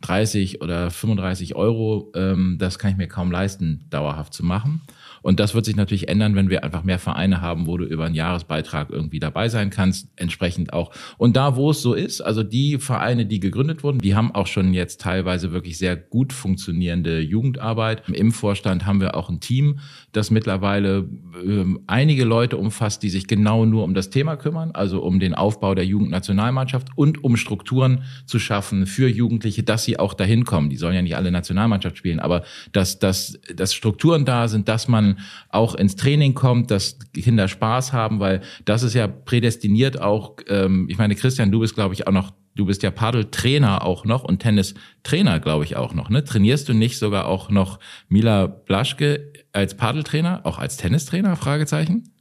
[0.00, 2.10] 30 oder 35 Euro.
[2.14, 4.80] Ähm, das kann ich mir kaum leisten, dauerhaft zu machen.
[5.22, 8.04] Und das wird sich natürlich ändern, wenn wir einfach mehr Vereine haben, wo du über
[8.04, 10.92] einen Jahresbeitrag irgendwie dabei sein kannst, entsprechend auch.
[11.18, 14.46] Und da, wo es so ist, also die Vereine, die gegründet wurden, die haben auch
[14.46, 18.08] schon jetzt teilweise wirklich sehr gut funktionierende Jugendarbeit.
[18.08, 19.80] Im Vorstand haben wir auch ein Team,
[20.12, 21.08] das mittlerweile
[21.44, 25.34] äh, einige Leute umfasst, die sich genau nur um das Thema kümmern, also um den
[25.34, 30.70] Aufbau der Jugendnationalmannschaft und um Strukturen zu schaffen für Jugendliche, dass sie auch dahin kommen.
[30.70, 34.88] Die sollen ja nicht alle Nationalmannschaft spielen, aber dass, dass, dass Strukturen da sind, dass
[34.88, 35.09] man
[35.48, 40.86] auch ins Training kommt, dass Kinder Spaß haben, weil das ist ja prädestiniert auch, ähm,
[40.90, 44.24] ich meine, Christian, du bist, glaube ich, auch noch du bist ja Paddeltrainer auch noch
[44.24, 46.10] und Tennistrainer, glaube ich, auch noch.
[46.10, 46.24] Ne?
[46.24, 51.36] Trainierst du nicht sogar auch noch Mila Blaschke als Paddeltrainer, auch als Tennistrainer?
[51.36, 52.12] Fragezeichen.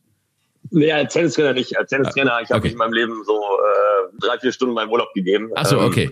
[0.72, 1.78] Nee, als Tennistrainer nicht.
[1.78, 2.72] Als Tennistrainer, ich habe okay.
[2.72, 5.50] in meinem Leben so äh, drei, vier Stunden meinen Urlaub gegeben.
[5.56, 6.12] Ach so, ähm, okay.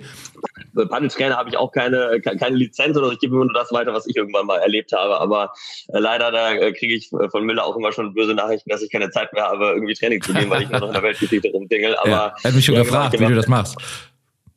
[0.85, 4.07] Paddeltrainer habe ich auch keine, keine Lizenz oder ich gebe immer nur das weiter, was
[4.07, 5.19] ich irgendwann mal erlebt habe.
[5.19, 5.53] Aber
[5.89, 8.91] äh, leider, da äh, kriege ich von Müller auch immer schon böse Nachrichten, dass ich
[8.91, 11.49] keine Zeit mehr habe, irgendwie Training zu geben, weil ich nur noch in der Weltgeschichte
[11.53, 11.95] rumdingel.
[11.97, 13.77] Aber ja, er hat mich schon ja, gefragt, wie du das machst.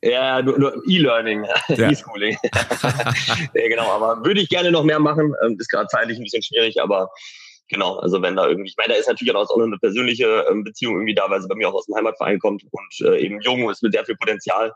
[0.03, 1.91] Ja, nur, nur E-Learning, ja.
[1.91, 2.37] E-Schooling.
[2.43, 5.33] ja, genau, aber würde ich gerne noch mehr machen.
[5.45, 7.11] Ähm, ist gerade zeitlich ein bisschen schwierig, aber
[7.67, 10.63] genau, also wenn da irgendwie, ich meine, da ist natürlich auch noch eine persönliche ähm,
[10.63, 13.41] Beziehung irgendwie da, weil sie bei mir auch aus dem Heimatverein kommt und äh, eben
[13.41, 14.73] jung ist mit sehr viel Potenzial.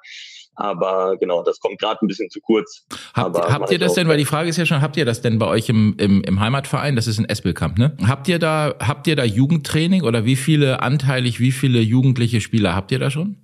[0.55, 2.85] Aber genau, das kommt gerade ein bisschen zu kurz.
[3.13, 5.37] Habt, habt ihr das denn, weil die Frage ist ja schon, habt ihr das denn
[5.37, 6.95] bei euch im, im, im Heimatverein?
[6.95, 7.95] Das ist in Espelkamp, ne?
[8.07, 12.75] Habt ihr da, habt ihr da Jugendtraining oder wie viele anteilig, wie viele jugendliche Spieler
[12.75, 13.37] habt ihr da schon?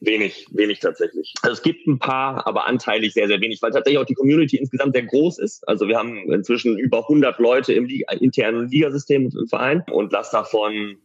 [0.00, 1.32] Wenig, wenig tatsächlich.
[1.40, 4.56] Also es gibt ein paar, aber anteilig sehr, sehr wenig, weil tatsächlich auch die Community
[4.56, 5.66] insgesamt sehr groß ist.
[5.66, 10.30] Also wir haben inzwischen über 100 Leute im Liga, internen Ligasystem im Verein und lass
[10.30, 10.98] davon,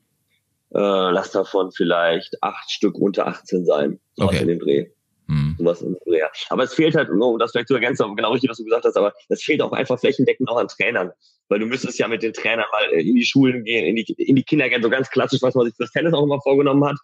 [0.74, 4.00] äh, lass davon vielleicht acht Stück unter 18 sein.
[4.18, 4.42] Okay.
[4.42, 4.88] in dem Dreh.
[5.28, 5.51] Mhm.
[5.62, 6.30] Sowas ja.
[6.50, 8.98] Aber es fehlt halt, um das vielleicht zu ergänzen, genau richtig, was du gesagt hast,
[8.98, 11.12] aber es fehlt auch einfach flächendeckend auch an Trainern.
[11.50, 14.38] Weil du müsstest ja mit den Trainern mal in die Schulen gehen, in die, in
[14.38, 16.96] die Kindergärten, so ganz klassisch, was man sich fürs Tennis auch immer vorgenommen hat.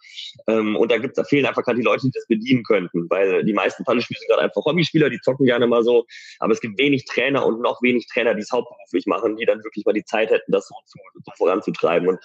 [0.46, 3.08] Ähm, und da gibt's, da fehlen einfach gerade die Leute, die das bedienen könnten.
[3.10, 6.06] Weil die meisten Paddelspieler sind gerade einfach Hobbyspieler, die zocken gerne mal so.
[6.38, 9.62] Aber es gibt wenig Trainer und noch wenig Trainer, die es hauptberuflich machen, die dann
[9.62, 12.08] wirklich mal die Zeit hätten, das so, zu, so voranzutreiben.
[12.08, 12.18] Und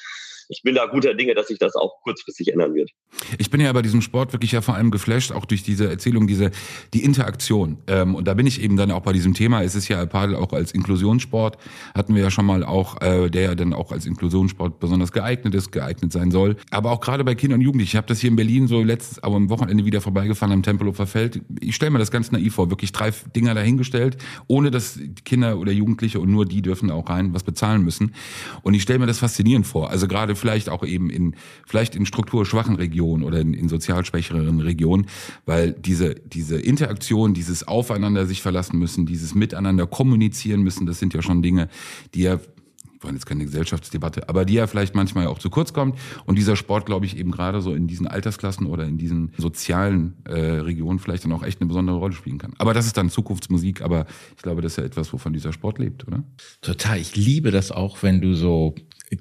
[0.49, 2.91] ich bin da guter Dinge, dass sich das auch kurzfristig ändern wird.
[3.37, 6.22] Ich bin ja bei diesem Sport wirklich ja vor allem geflasht, auch durch diese Erzählung,
[6.27, 6.51] diese
[6.93, 7.77] die Interaktion.
[7.87, 9.63] Ähm, und da bin ich eben dann auch bei diesem Thema.
[9.63, 11.57] Es ist ja Padel auch als Inklusionssport
[11.95, 15.53] hatten wir ja schon mal auch, äh, der ja dann auch als Inklusionssport besonders geeignet
[15.55, 16.57] ist, geeignet sein soll.
[16.71, 17.89] Aber auch gerade bei Kindern und Jugendlichen.
[17.89, 21.07] Ich habe das hier in Berlin so letztes, aber am Wochenende wieder vorbeigefahren am Tempelhofer
[21.07, 21.41] Feld.
[21.59, 25.71] Ich stelle mir das ganz naiv vor, wirklich drei Dinger dahingestellt, ohne dass Kinder oder
[25.71, 28.13] Jugendliche und nur die dürfen auch rein was bezahlen müssen.
[28.61, 29.89] Und ich stelle mir das faszinierend vor.
[29.89, 34.59] Also gerade vielleicht auch eben in vielleicht in strukturschwachen Regionen oder in, in sozial schwächeren
[34.61, 35.07] Regionen,
[35.45, 41.13] weil diese diese Interaktion, dieses Aufeinander sich verlassen müssen, dieses Miteinander kommunizieren müssen, das sind
[41.13, 41.69] ja schon Dinge,
[42.13, 42.39] die ja
[43.03, 45.97] wollen jetzt keine Gesellschaftsdebatte, aber die ja vielleicht manchmal auch zu kurz kommt.
[46.25, 50.13] Und dieser Sport, glaube ich, eben gerade so in diesen Altersklassen oder in diesen sozialen
[50.25, 52.53] äh, Regionen vielleicht dann auch echt eine besondere Rolle spielen kann.
[52.57, 55.79] Aber das ist dann Zukunftsmusik, aber ich glaube, das ist ja etwas, wovon dieser Sport
[55.79, 56.23] lebt, oder?
[56.61, 56.99] Total.
[56.99, 58.75] Ich liebe das auch, wenn du so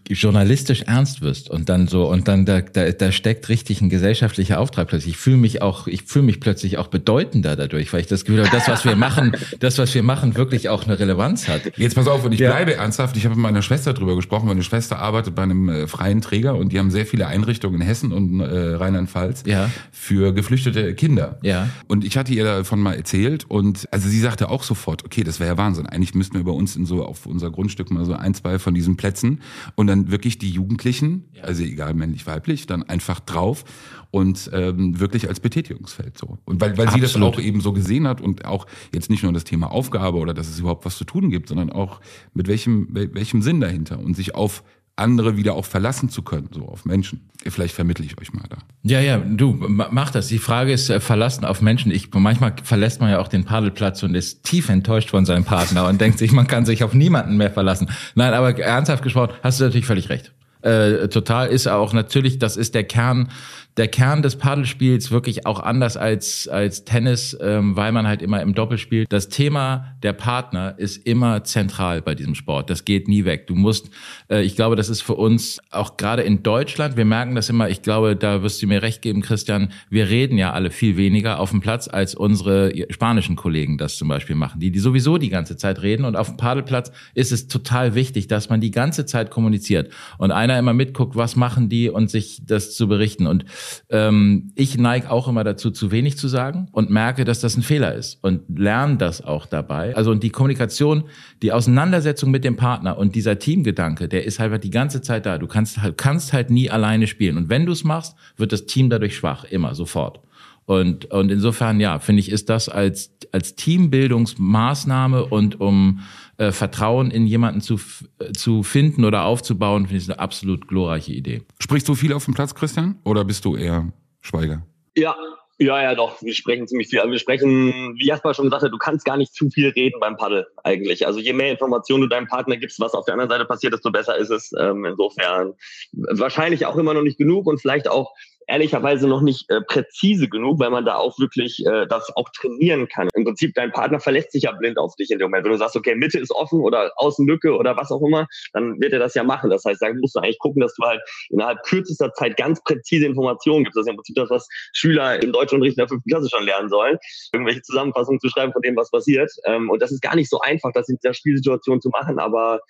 [0.09, 4.59] journalistisch ernst wirst und dann so und dann da, da, da steckt richtig ein gesellschaftlicher
[4.61, 5.15] Auftrag plötzlich.
[5.15, 8.45] Ich fühle mich auch, ich fühle mich plötzlich auch bedeutender dadurch, weil ich das Gefühl
[8.45, 11.77] habe, das, was wir machen, das, was wir machen, wirklich auch eine Relevanz hat.
[11.77, 12.51] Jetzt pass auf, und ich ja.
[12.51, 13.17] bleibe ernsthaft.
[13.17, 14.49] Ich habe mit meiner Schwester drüber gesprochen.
[14.49, 17.87] Meine Schwester arbeitet bei einem äh, freien Träger und die haben sehr viele Einrichtungen in
[17.87, 19.71] Hessen und äh, Rheinland-Pfalz ja.
[19.91, 21.39] für geflüchtete Kinder.
[21.43, 21.69] Ja.
[21.89, 25.41] Und ich hatte ihr davon mal erzählt und also sie sagte auch sofort, okay, das
[25.41, 25.87] wäre ja Wahnsinn.
[25.87, 28.75] Eigentlich müssten wir bei uns in so auf unser Grundstück mal so ein, zwei von
[28.75, 29.41] diesen Plätzen
[29.75, 33.65] und dann wirklich die Jugendlichen, also egal männlich, weiblich, dann einfach drauf
[34.11, 36.39] und ähm, wirklich als Betätigungsfeld so.
[36.45, 39.33] Und weil, weil sie das auch eben so gesehen hat und auch jetzt nicht nur
[39.33, 42.01] das Thema Aufgabe oder dass es überhaupt was zu tun gibt, sondern auch
[42.35, 44.63] mit welchem, welchem Sinn dahinter und sich auf
[44.97, 47.31] andere wieder auch verlassen zu können, so auf Menschen.
[47.47, 48.59] Vielleicht vermittle ich euch mal da.
[48.83, 50.29] Ja, ja, du mach das.
[50.29, 51.91] Die Frage ist äh, verlassen auf Menschen.
[51.91, 55.89] Ich manchmal verlässt man ja auch den Padelplatz und ist tief enttäuscht von seinem Partner
[55.89, 57.89] und denkt sich, man kann sich auf niemanden mehr verlassen.
[58.15, 60.33] Nein, aber ernsthaft gesprochen, hast du natürlich völlig recht.
[60.63, 63.29] Äh, total ist auch natürlich, das ist der Kern
[63.77, 68.43] der Kern des Paddelspiels wirklich auch anders als, als Tennis, ähm, weil man halt immer
[68.43, 69.11] im Doppel spielt.
[69.11, 72.69] Das Thema der Partner ist immer zentral bei diesem Sport.
[72.69, 73.47] Das geht nie weg.
[73.47, 73.91] Du musst,
[74.29, 77.71] äh, ich glaube, das ist für uns auch gerade in Deutschland, wir merken das immer,
[77.71, 81.41] ich glaube, da wirst du mir recht geben, Christian, wir reden ja alle viel weniger
[81.41, 85.31] auf dem Platz, als unsere spanischen Kollegen das zum Beispiel machen, die, die sowieso die
[85.31, 86.05] ganze Zeit reden.
[86.05, 90.31] Und auf dem Paddelplatz ist es total wichtig, dass man die ganze Zeit kommuniziert und
[90.31, 93.27] einer immer mitguckt, was machen die und sich das zu berichten.
[93.27, 93.47] Und
[93.91, 97.63] ähm, ich neige auch immer dazu, zu wenig zu sagen und merke, dass das ein
[97.63, 99.95] Fehler ist und lerne das auch dabei.
[99.97, 101.05] Also und die Kommunikation,
[101.43, 105.39] die Auseinandersetzung mit dem Partner und dieser Teamgedanke, der ist halt die ganze Zeit da.
[105.39, 107.37] Du kannst halt, kannst halt nie alleine spielen.
[107.37, 110.21] Und wenn du es machst, wird das Team dadurch schwach, immer, sofort.
[110.65, 116.01] Und, und insofern, ja, finde ich, ist das als, als Teambildungsmaßnahme und um
[116.43, 117.79] äh, Vertrauen in jemanden zu,
[118.19, 121.43] äh, zu finden oder aufzubauen, finde ich eine absolut glorreiche Idee.
[121.61, 122.99] Sprichst du viel auf dem Platz, Christian?
[123.05, 124.67] Oder bist du eher Schweiger?
[124.97, 125.15] Ja,
[125.59, 126.21] ja, ja, doch.
[126.21, 126.99] Wir sprechen ziemlich viel.
[126.99, 130.01] Also wir sprechen, wie Jasper schon gesagt hat, du kannst gar nicht zu viel reden
[130.01, 131.07] beim Paddel eigentlich.
[131.07, 133.93] Also je mehr Informationen du deinem Partner gibst, was auf der anderen Seite passiert, desto
[133.93, 134.53] besser ist es.
[134.59, 135.55] Ähm, insofern
[135.93, 138.13] wahrscheinlich auch immer noch nicht genug und vielleicht auch
[138.47, 142.89] ehrlicherweise noch nicht äh, präzise genug, weil man da auch wirklich äh, das auch trainieren
[142.89, 143.09] kann.
[143.15, 145.45] Im Prinzip, dein Partner verlässt sich ja blind auf dich in dem Moment.
[145.45, 148.93] Wenn du sagst, okay, Mitte ist offen oder Außenlücke oder was auch immer, dann wird
[148.93, 149.51] er das ja machen.
[149.51, 151.01] Das heißt, da musst du eigentlich gucken, dass du halt
[151.31, 153.77] innerhalb kürzester Zeit ganz präzise Informationen gibst.
[153.77, 156.45] Das ist ja im Prinzip das, was Schüler im Deutschunterricht in der fünften Klasse schon
[156.45, 156.99] lernen sollen,
[157.33, 159.31] irgendwelche Zusammenfassungen zu schreiben von dem, was passiert.
[159.45, 162.61] Ähm, und das ist gar nicht so einfach, das in der Spielsituation zu machen, aber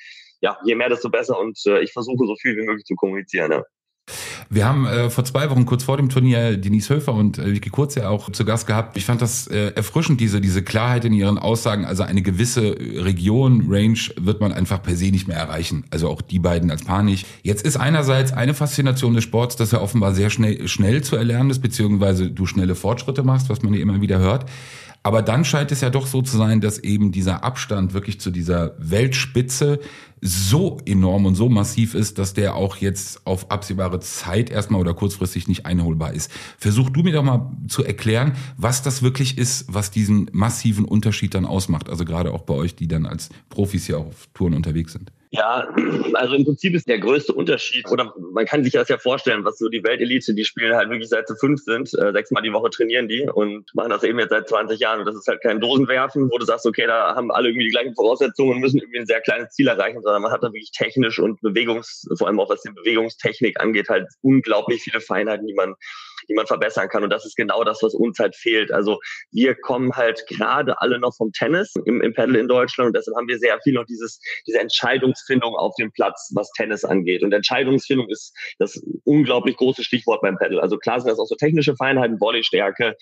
[0.41, 3.53] ja, je mehr, desto besser und äh, ich versuche so viel wie möglich zu kommunizieren.
[3.53, 3.65] Ja.
[4.53, 7.71] Wir haben äh, vor zwei Wochen kurz vor dem Turnier Denise Höfer und äh, Vicky
[7.71, 8.99] Kurz ja auch zu Gast gehabt.
[8.99, 11.87] Ich fand das äh, erfrischend, diese, diese Klarheit in ihren Aussagen.
[11.87, 15.85] Also eine gewisse Region, Range wird man einfach per se nicht mehr erreichen.
[15.91, 17.27] Also auch die beiden als Paar nicht.
[17.43, 21.49] Jetzt ist einerseits eine Faszination des Sports, dass er offenbar sehr schnell, schnell zu erlernen
[21.49, 24.45] ist, beziehungsweise du schnelle Fortschritte machst, was man ja immer wieder hört.
[25.05, 28.31] Aber dann scheint es ja doch so zu sein, dass eben dieser Abstand wirklich zu
[28.31, 29.81] dieser Weltspitze
[30.25, 34.95] so enorm und so massiv ist, dass der auch jetzt auf absehbare Zeit erstmal oder
[34.95, 36.31] kurzfristig nicht einholbar ist.
[36.59, 41.35] Versuch du mir doch mal zu erklären, was das wirklich ist, was diesen massiven Unterschied
[41.35, 41.91] dann ausmacht.
[41.91, 45.11] Also gerade auch bei euch, die dann als Profis hier auf Touren unterwegs sind.
[45.35, 45.67] Ja,
[46.13, 49.57] also im Prinzip ist der größte Unterschied, oder man kann sich das ja vorstellen, was
[49.57, 52.69] so die Weltelite, die spielen halt wirklich seit sie fünf sind, äh, sechsmal die Woche
[52.69, 55.01] trainieren die und machen das eben jetzt seit 20 Jahren.
[55.01, 57.71] Und das ist halt kein Dosenwerfen, wo du sagst, okay, da haben alle irgendwie die
[57.71, 60.73] gleichen Voraussetzungen und müssen irgendwie ein sehr kleines Ziel erreichen, sondern man hat da wirklich
[60.73, 65.55] technisch und Bewegungs, vor allem auch was die Bewegungstechnik angeht, halt unglaublich viele Feinheiten, die
[65.55, 65.75] man
[66.29, 67.03] die man verbessern kann.
[67.03, 68.73] Und das ist genau das, was uns halt fehlt.
[68.73, 72.97] Also wir kommen halt gerade alle noch vom Tennis im, im Paddle in Deutschland und
[72.97, 77.23] deshalb haben wir sehr viel noch dieses, diese Entscheidungsfindung auf dem Platz, was Tennis angeht.
[77.23, 80.63] Und Entscheidungsfindung ist das unglaublich große Stichwort beim Paddle.
[80.63, 82.95] Also klar sind das auch so technische Feinheiten, Volleystärke,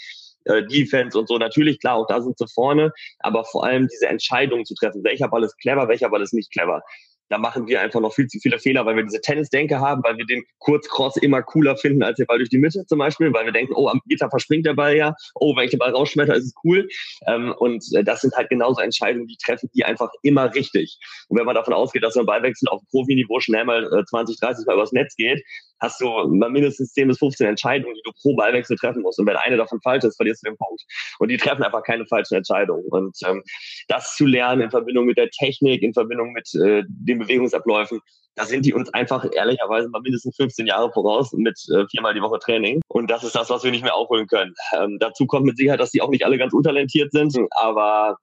[0.45, 1.39] äh, Defense und so.
[1.39, 5.05] Natürlich, klar, auch da sind sie vorne, aber vor allem diese Entscheidung zu treffen.
[5.05, 6.83] Welcher Ball ist clever, welcher Ball ist nicht clever
[7.31, 10.19] da machen wir einfach noch viel zu viele Fehler, weil wir diese Tennisdenke haben, weil
[10.19, 13.47] wir den Kurzcross immer cooler finden als der Ball durch die Mitte zum Beispiel, weil
[13.47, 16.35] wir denken, oh, am Gitter verspringt der Ball ja, oh, wenn ich den Ball rausschmetter,
[16.35, 16.89] ist es cool.
[17.29, 20.99] Ähm, und äh, das sind halt genauso Entscheidungen, die treffen die einfach immer richtig.
[21.29, 24.41] Und wenn man davon ausgeht, dass so ein Ballwechsel auf Profiniveau schnell mal äh, 20,
[24.41, 25.41] 30 Mal übers Netz geht,
[25.81, 29.19] hast du mal mindestens 10 bis 15 Entscheidungen, die du pro Ballwechsel treffen musst.
[29.19, 30.83] Und wenn eine davon falsch ist, verlierst du den Punkt.
[31.19, 32.85] Und die treffen einfach keine falschen Entscheidungen.
[32.91, 33.43] Und ähm,
[33.89, 38.01] das zu lernen in Verbindung mit der Technik, in Verbindung mit äh, den Bewegungsabläufen,
[38.37, 42.23] da sind die uns einfach ehrlicherweise mal mindestens 15 Jahre voraus mit äh, viermal die
[42.23, 42.81] Woche Training.
[42.89, 44.55] Und das ist das, was wir nicht mehr aufholen können.
[44.79, 48.17] Ähm, dazu kommt mit Sicherheit, dass die auch nicht alle ganz untalentiert sind, aber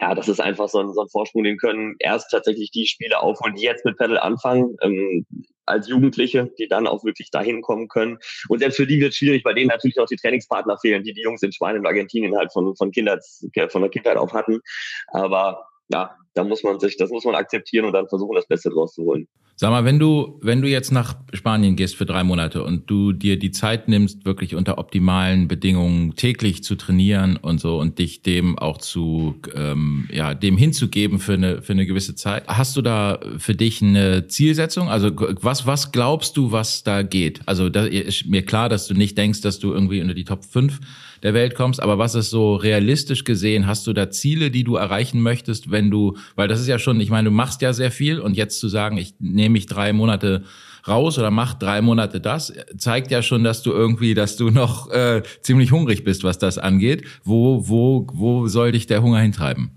[0.00, 3.22] ja, das ist einfach so ein, so ein Vorsprung, den können erst tatsächlich die Spieler
[3.22, 4.76] aufholen, die jetzt mit Pedal anfangen.
[4.82, 5.24] Ähm,
[5.66, 8.18] als Jugendliche, die dann auch wirklich dahin kommen können.
[8.48, 11.12] Und selbst für die wird es schwierig, weil denen natürlich auch die Trainingspartner fehlen, die
[11.12, 13.24] die Jungs in Spanien und Argentinien halt von, von, Kindheit,
[13.68, 14.60] von der Kindheit auf hatten.
[15.08, 18.70] Aber ja, da muss man sich, das muss man akzeptieren und dann versuchen, das Beste
[18.70, 19.28] draus zu holen.
[19.62, 23.12] Sag mal, wenn du, wenn du jetzt nach Spanien gehst für drei Monate und du
[23.12, 28.22] dir die Zeit nimmst, wirklich unter optimalen Bedingungen täglich zu trainieren und so und dich
[28.22, 32.82] dem auch zu, ähm, ja, dem hinzugeben für eine, für eine gewisse Zeit, hast du
[32.82, 34.88] da für dich eine Zielsetzung?
[34.88, 37.40] Also was, was glaubst du, was da geht?
[37.46, 40.44] Also da ist mir klar, dass du nicht denkst, dass du irgendwie unter die Top
[40.44, 40.80] 5
[41.22, 43.66] der Welt kommst, aber was ist so realistisch gesehen?
[43.66, 47.00] Hast du da Ziele, die du erreichen möchtest, wenn du, weil das ist ja schon,
[47.00, 49.92] ich meine, du machst ja sehr viel und jetzt zu sagen, ich nehme mich drei
[49.92, 50.44] Monate
[50.86, 54.90] raus oder mach drei Monate das, zeigt ja schon, dass du irgendwie, dass du noch
[54.90, 57.04] äh, ziemlich hungrig bist, was das angeht.
[57.22, 59.70] Wo, wo, wo soll dich der Hunger hintreiben?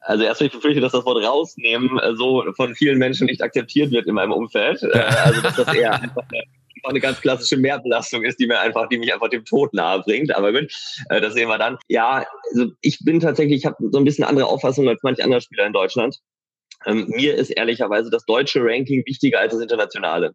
[0.00, 3.92] Also erstmal ich befürchte, dass das Wort rausnehmen äh, so von vielen Menschen nicht akzeptiert
[3.92, 4.82] wird in meinem Umfeld.
[4.82, 6.24] Äh, also dass das eher einfach
[6.84, 10.00] eine eine ganz klassische Mehrbelastung ist, die mir einfach, die mich einfach dem Tod nahe
[10.00, 10.34] bringt.
[10.34, 10.72] Aber gut,
[11.08, 11.78] äh, das sehen wir dann.
[11.88, 15.40] Ja, also ich bin tatsächlich, ich habe so ein bisschen andere Auffassung als manche andere
[15.40, 16.18] Spieler in Deutschland.
[16.86, 20.34] Ähm, mir ist ehrlicherweise das deutsche Ranking wichtiger als das internationale.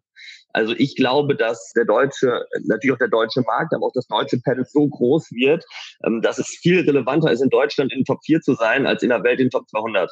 [0.52, 4.40] Also ich glaube, dass der deutsche, natürlich auch der deutsche Markt, aber auch das deutsche
[4.40, 5.64] Paddle so groß wird,
[6.04, 9.10] ähm, dass es viel relevanter ist, in Deutschland in Top 4 zu sein, als in
[9.10, 10.10] der Welt in Top 200.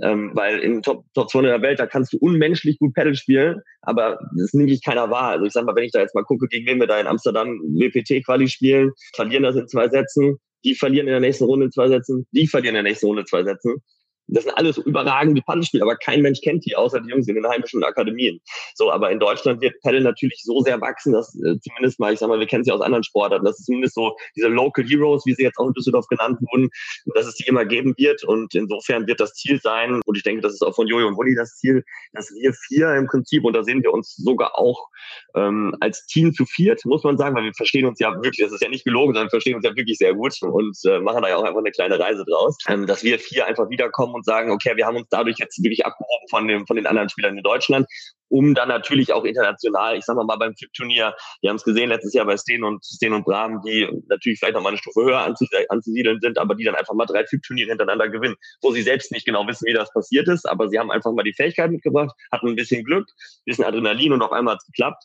[0.00, 3.60] Ähm, weil in Top, Top 200 der Welt, da kannst du unmenschlich gut Paddle spielen,
[3.82, 5.32] aber das nimmt dich keiner wahr.
[5.32, 7.06] Also ich sag mal, wenn ich da jetzt mal gucke, gegen wen wir da in
[7.06, 11.72] Amsterdam WPT-Quali spielen, verlieren das in zwei Sätzen, die verlieren in der nächsten Runde in
[11.72, 13.82] zwei Sätzen, die verlieren in der nächsten Runde in zwei Sätzen.
[14.28, 17.46] Das sind alles überragende Paddelspieler, aber kein Mensch kennt die, außer die Jungs in den
[17.46, 18.40] heimischen Akademien.
[18.74, 22.18] So, aber in Deutschland wird Paddle natürlich so sehr wachsen, dass äh, zumindest mal, ich
[22.18, 25.26] sag mal, wir kennen sie aus anderen Sportarten, dass es zumindest so diese Local Heroes,
[25.26, 26.68] wie sie jetzt auch in Düsseldorf genannt wurden,
[27.14, 28.24] dass es die immer geben wird.
[28.24, 31.16] Und insofern wird das Ziel sein, und ich denke, das ist auch von Jojo und
[31.16, 34.88] Wulli das Ziel, dass wir vier im Prinzip, und da sehen wir uns sogar auch
[35.34, 38.52] ähm, als Team zu viert, muss man sagen, weil wir verstehen uns ja wirklich, das
[38.52, 41.22] ist ja nicht gelogen, sondern wir verstehen uns ja wirklich sehr gut und äh, machen
[41.22, 44.21] da ja auch einfach eine kleine Reise draus, ähm, dass wir vier einfach wiederkommen und
[44.22, 47.08] und sagen, okay, wir haben uns dadurch jetzt wirklich abgehoben von, dem, von den anderen
[47.08, 47.86] Spielern in Deutschland,
[48.28, 51.88] um dann natürlich auch international, ich sag mal, mal beim FIP-Turnier, wir haben es gesehen
[51.88, 55.02] letztes Jahr bei Sten und Sten und Brahm, die natürlich vielleicht noch mal eine Stufe
[55.04, 55.20] höher
[55.68, 59.26] anzusiedeln sind, aber die dann einfach mal drei FIP-Turniere hintereinander gewinnen, wo sie selbst nicht
[59.26, 62.48] genau wissen, wie das passiert ist, aber sie haben einfach mal die Fähigkeit mitgebracht, hatten
[62.48, 65.04] ein bisschen Glück, ein bisschen Adrenalin und auf einmal hat es geklappt.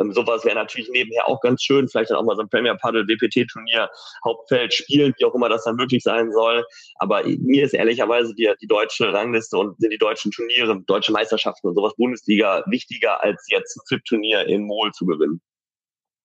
[0.00, 1.88] Ähm, sowas wäre natürlich nebenher auch ganz schön.
[1.88, 3.88] Vielleicht dann auch mal so ein Premier Paddle WPT Turnier,
[4.24, 6.64] Hauptfeld spielen, wie auch immer das dann möglich sein soll.
[6.96, 11.68] Aber mir ist ehrlicherweise die, die deutsche Rangliste und sind die deutschen Turniere, deutsche Meisterschaften
[11.68, 15.40] und sowas Bundesliga wichtiger als jetzt ein FIP-Turnier in Mol zu gewinnen.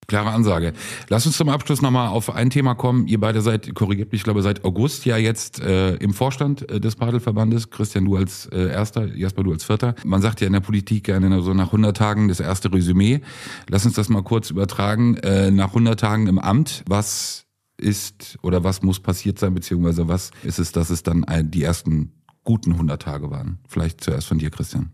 [0.09, 0.73] Klare Ansage.
[1.07, 3.05] Lass uns zum Abschluss nochmal auf ein Thema kommen.
[3.07, 6.79] Ihr beide seid, korrigiert mich, ich glaube, seit August ja jetzt äh, im Vorstand äh,
[6.81, 7.69] des Padelverbandes.
[7.69, 9.93] Christian, du als äh, Erster, Jasper, du als Vierter.
[10.03, 13.21] Man sagt ja in der Politik gerne so nach 100 Tagen das erste Resümee.
[13.69, 15.15] Lass uns das mal kurz übertragen.
[15.17, 17.45] Äh, nach 100 Tagen im Amt, was
[17.77, 22.13] ist oder was muss passiert sein, beziehungsweise was ist es, dass es dann die ersten
[22.43, 23.59] guten 100 Tage waren?
[23.67, 24.91] Vielleicht zuerst von dir, Christian.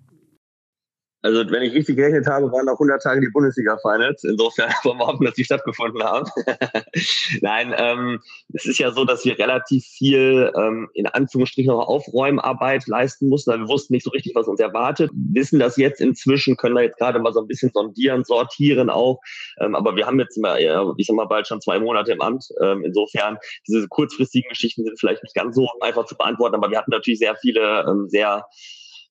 [1.25, 4.23] Also wenn ich richtig gerechnet habe, waren noch 100 Tage die Bundesliga-Finals.
[4.25, 6.29] Insofern wollen wir hoffen, dass die stattgefunden haben.
[7.41, 8.21] Nein, ähm,
[8.53, 13.51] es ist ja so, dass wir relativ viel ähm, in Anführungsstrichen noch Aufräumarbeit leisten mussten.
[13.51, 15.09] Weil wir wussten nicht so richtig, was uns erwartet.
[15.13, 19.19] Wissen das jetzt inzwischen, können da jetzt gerade mal so ein bisschen sondieren, sortieren auch.
[19.59, 20.59] Ähm, aber wir haben jetzt mal,
[20.97, 22.45] ich sag mal, bald schon zwei Monate im Amt.
[22.61, 26.77] Ähm, insofern, diese kurzfristigen Geschichten sind vielleicht nicht ganz so einfach zu beantworten, aber wir
[26.77, 28.45] hatten natürlich sehr viele ähm, sehr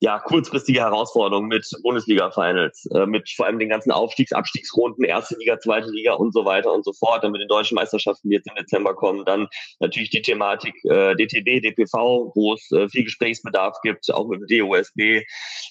[0.05, 5.59] ja, kurzfristige Herausforderungen mit Bundesliga-Finals, äh, mit vor allem den ganzen Aufstiegs-, Abstiegsrunden, erste Liga,
[5.59, 8.47] zweite Liga und so weiter und so fort, dann mit den deutschen Meisterschaften, die jetzt
[8.47, 9.49] im Dezember kommen, dann
[9.81, 14.69] natürlich die Thematik äh, DTB, DPV, wo es äh, viel Gesprächsbedarf gibt, auch mit dem
[14.69, 15.23] DOSB.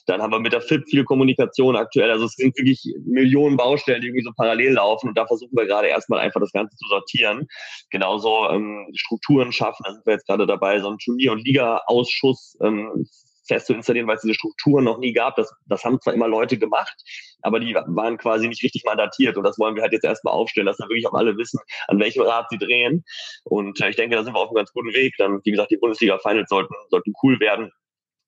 [0.07, 2.09] Dann haben wir mit der FIP viel Kommunikation aktuell.
[2.09, 5.67] Also es sind wirklich Millionen Baustellen, die irgendwie so parallel laufen und da versuchen wir
[5.67, 7.47] gerade erstmal einfach das Ganze zu sortieren.
[7.91, 12.57] Genauso ähm, Strukturen schaffen, da sind wir jetzt gerade dabei, so ein Turnier- und Liga-Ausschuss
[12.63, 13.05] ähm,
[13.45, 15.35] fest zu installieren, weil es diese Strukturen noch nie gab.
[15.35, 16.95] Das, das haben zwar immer Leute gemacht,
[17.41, 19.37] aber die waren quasi nicht richtig mandatiert.
[19.37, 21.99] Und das wollen wir halt jetzt erstmal aufstellen, dass dann wirklich auch alle wissen, an
[21.99, 23.03] welchem Rad sie drehen.
[23.43, 25.15] Und äh, ich denke, da sind wir auf einem ganz guten Weg.
[25.17, 27.71] Dann, wie gesagt, die Bundesliga-Finals sollten, sollten cool werden.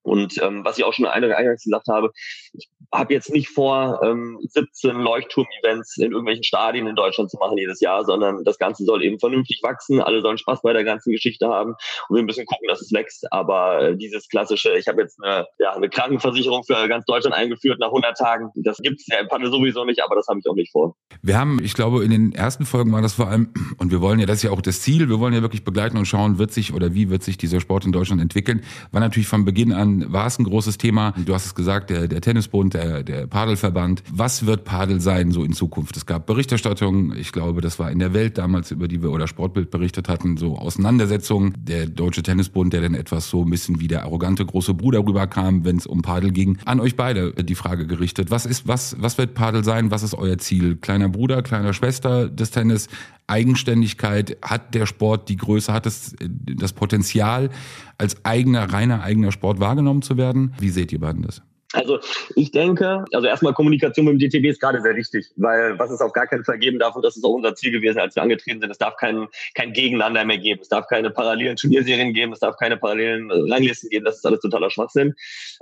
[0.06, 2.12] Und ähm, was ich auch schon eingangs gesagt habe,
[2.54, 7.58] ich habe jetzt nicht vor, ähm, 17 Leuchtturm-Events in irgendwelchen Stadien in Deutschland zu machen
[7.58, 10.02] jedes Jahr, sondern das Ganze soll eben vernünftig wachsen.
[10.02, 11.76] Alle sollen Spaß bei der ganzen Geschichte haben
[12.10, 13.32] und wir müssen gucken, dass es wächst.
[13.32, 17.80] Aber äh, dieses klassische, ich habe jetzt eine, ja, eine Krankenversicherung für ganz Deutschland eingeführt
[17.80, 20.56] nach 100 Tagen, das gibt's ja im Paddel sowieso nicht, aber das habe ich auch
[20.56, 20.96] nicht vor.
[21.22, 24.20] Wir haben, ich glaube, in den ersten Folgen war das vor allem, und wir wollen
[24.20, 26.52] ja, das ist ja auch das Ziel, wir wollen ja wirklich begleiten und schauen, wird
[26.52, 28.62] sich oder wie wird sich dieser Sport in Deutschland entwickeln.
[28.92, 31.14] War natürlich von Beginn an, war es ein großes Thema.
[31.26, 34.04] Du hast es gesagt, der, der Tennisbund, der, der Padelverband.
[34.12, 35.96] Was wird Padel sein so in Zukunft?
[35.98, 39.28] Es gab Berichterstattung, ich glaube, das war in der Welt damals, über die wir oder
[39.28, 41.54] Sportbild berichtet hatten, so Auseinandersetzungen.
[41.58, 45.66] Der Deutsche Tennisbund, der dann etwas so ein bisschen wie der arrogante große Bruder rüberkam,
[45.66, 46.58] wenn es um Padel ging.
[46.66, 48.32] An euch beide die Frage gerichtet.
[48.32, 49.92] Was ist, was, was wird Padel sein?
[49.92, 50.76] Was ist euer Ziel?
[50.76, 52.90] Kleiner Bruder, kleiner Schwester des Tennis?
[53.28, 54.38] Eigenständigkeit?
[54.42, 57.50] Hat der Sport die Größe, hat es das Potenzial,
[57.98, 60.54] als eigener, reiner eigener Sport wahrgenommen zu werden?
[60.60, 61.42] Wie seht ihr beiden das?
[61.74, 62.00] Also
[62.36, 66.00] ich denke, also erstmal Kommunikation mit dem DTB ist gerade sehr wichtig, weil was es
[66.00, 68.24] auf gar keinen Fall geben darf, und das ist auch unser Ziel gewesen, als wir
[68.24, 72.34] angetreten sind, es darf kein, kein Gegeneinander mehr geben, es darf keine parallelen Turnierserien geben,
[72.34, 75.16] es darf keine parallelen Ranglisten geben, das ist alles totaler Schwachsinn.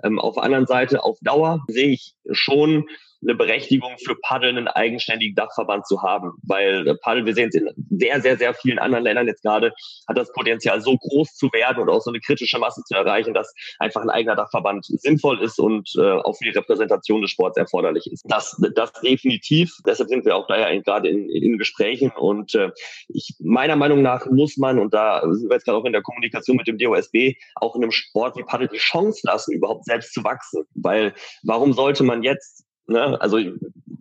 [0.03, 2.85] Ähm, auf der anderen Seite, auf Dauer sehe ich schon
[3.23, 6.33] eine Berechtigung für Paddel einen eigenständigen Dachverband zu haben.
[6.43, 9.73] Weil äh, Paddel, wir sehen es in sehr, sehr, sehr vielen anderen Ländern jetzt gerade,
[10.07, 13.33] hat das Potenzial so groß zu werden und auch so eine kritische Masse zu erreichen,
[13.33, 17.57] dass einfach ein eigener Dachverband sinnvoll ist und äh, auch für die Repräsentation des Sports
[17.57, 18.23] erforderlich ist.
[18.27, 19.71] Das, das definitiv.
[19.85, 22.71] Deshalb sind wir auch da ja gerade in, in Gesprächen und äh,
[23.07, 26.01] ich, meiner Meinung nach muss man, und da sind wir jetzt gerade auch in der
[26.01, 30.13] Kommunikation mit dem DOSB, auch in einem Sport wie Paddel die Chance lassen, überhaupt selbst
[30.13, 30.63] zu wachsen.
[30.75, 33.19] Weil warum sollte man jetzt Ne?
[33.21, 33.39] Also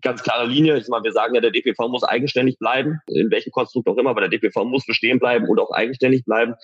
[0.02, 0.76] ganz klare Linie.
[0.76, 4.10] Ich meine, wir sagen ja, der DPV muss eigenständig bleiben, in welchem Konstrukt auch immer,
[4.10, 6.54] aber der DPV muss bestehen bleiben und auch eigenständig bleiben.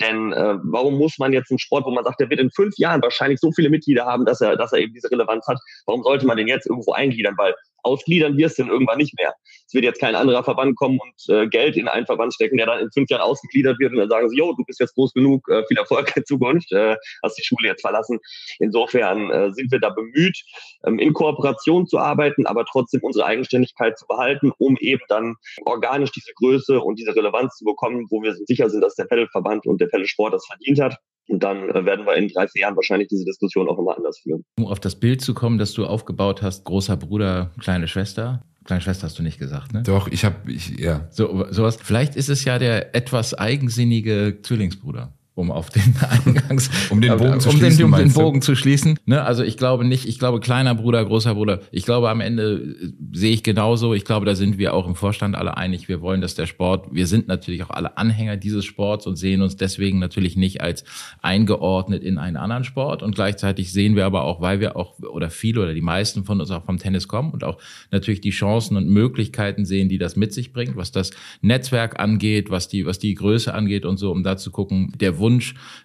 [0.00, 2.76] Denn äh, warum muss man jetzt einen Sport, wo man sagt, der wird in fünf
[2.78, 6.02] Jahren wahrscheinlich so viele Mitglieder haben, dass er, dass er eben diese Relevanz hat, warum
[6.02, 7.34] sollte man den jetzt irgendwo eingliedern?
[7.36, 7.54] Weil
[7.86, 9.34] ausgliedern wirst du dann irgendwann nicht mehr.
[9.66, 12.66] Es wird jetzt kein anderer Verband kommen und äh, Geld in einen Verband stecken, der
[12.66, 15.12] dann in fünf Jahren ausgegliedert wird und dann sagen sie, jo, du bist jetzt groß
[15.12, 18.18] genug, äh, viel Erfolg in Zukunft, äh, hast die Schule jetzt verlassen.
[18.58, 20.38] Insofern äh, sind wir da bemüht,
[20.86, 26.12] ähm, in Kooperation zu arbeiten, aber trotzdem unsere Eigenständigkeit zu behalten, um eben dann organisch
[26.12, 29.80] diese Größe und diese Relevanz zu bekommen, wo wir sicher sind, dass der Pedalverband und
[29.80, 30.96] der Pedalsport das verdient hat.
[31.28, 34.18] Und dann äh, werden wir in drei, vier Jahren wahrscheinlich diese Diskussion auch immer anders
[34.18, 34.44] führen.
[34.58, 38.42] Um auf das Bild zu kommen, das du aufgebaut hast, großer Bruder, kleine Schwester.
[38.64, 39.82] Kleine Schwester hast du nicht gesagt, ne?
[39.84, 41.06] Doch, ich habe, ich, ja.
[41.10, 41.78] So, sowas.
[41.80, 45.12] Vielleicht ist es ja der etwas eigensinnige Zwillingsbruder.
[45.36, 45.94] Um auf den
[46.24, 47.76] Eingangs, um den Bogen zu um schließen.
[47.76, 48.12] Den, um den?
[48.12, 48.98] Bogen zu schließen.
[49.04, 49.22] Ne?
[49.22, 51.60] Also ich glaube nicht, ich glaube kleiner Bruder, großer Bruder.
[51.70, 53.92] Ich glaube am Ende äh, sehe ich genauso.
[53.92, 55.88] Ich glaube, da sind wir auch im Vorstand alle einig.
[55.88, 59.42] Wir wollen, dass der Sport, wir sind natürlich auch alle Anhänger dieses Sports und sehen
[59.42, 60.84] uns deswegen natürlich nicht als
[61.20, 63.02] eingeordnet in einen anderen Sport.
[63.02, 66.40] Und gleichzeitig sehen wir aber auch, weil wir auch oder viele oder die meisten von
[66.40, 67.58] uns auch vom Tennis kommen und auch
[67.90, 71.10] natürlich die Chancen und Möglichkeiten sehen, die das mit sich bringt, was das
[71.42, 75.18] Netzwerk angeht, was die, was die Größe angeht und so, um da zu gucken, der
[75.18, 75.25] Wunsch,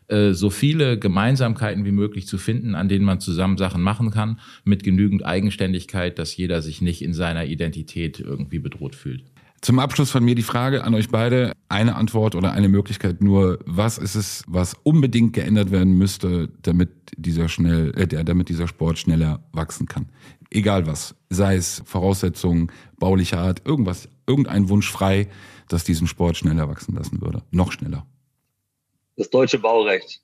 [0.07, 4.39] äh, so viele Gemeinsamkeiten wie möglich zu finden, an denen man zusammen Sachen machen kann,
[4.63, 9.23] mit genügend Eigenständigkeit, dass jeder sich nicht in seiner Identität irgendwie bedroht fühlt.
[9.61, 11.53] Zum Abschluss von mir die Frage an euch beide.
[11.69, 13.59] Eine Antwort oder eine Möglichkeit nur.
[13.67, 18.97] Was ist es, was unbedingt geändert werden müsste, damit dieser schnell, äh, damit dieser Sport
[18.97, 20.07] schneller wachsen kann?
[20.49, 21.15] Egal was.
[21.29, 25.27] Sei es Voraussetzungen, baulicher Art, irgendwas, irgendein Wunsch frei,
[25.67, 27.43] dass diesen Sport schneller wachsen lassen würde.
[27.51, 28.07] Noch schneller.
[29.17, 30.21] Das deutsche Baurecht.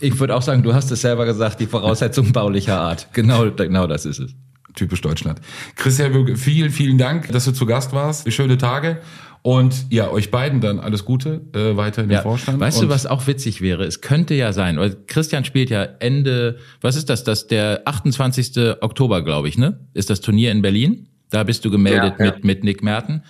[0.00, 3.08] Ich würde auch sagen, du hast es selber gesagt, die Voraussetzungen baulicher Art.
[3.12, 4.34] Genau, genau das ist es.
[4.74, 5.40] Typisch Deutschland.
[5.76, 8.30] Christian Böge, vielen, vielen Dank, dass du zu Gast warst.
[8.32, 9.00] Schöne Tage.
[9.42, 12.22] Und ja, euch beiden dann alles Gute äh, weiter in den Ja.
[12.22, 12.60] Vorstand.
[12.60, 13.84] Weißt Und du, was auch witzig wäre?
[13.84, 17.24] Es könnte ja sein, weil Christian spielt ja Ende, was ist das?
[17.24, 18.56] Das der 28.
[18.80, 19.80] Oktober, glaube ich, ne?
[19.94, 21.08] Ist das Turnier in Berlin?
[21.30, 22.32] Da bist du gemeldet Ja, ja.
[22.32, 23.22] mit mit Nick Merten.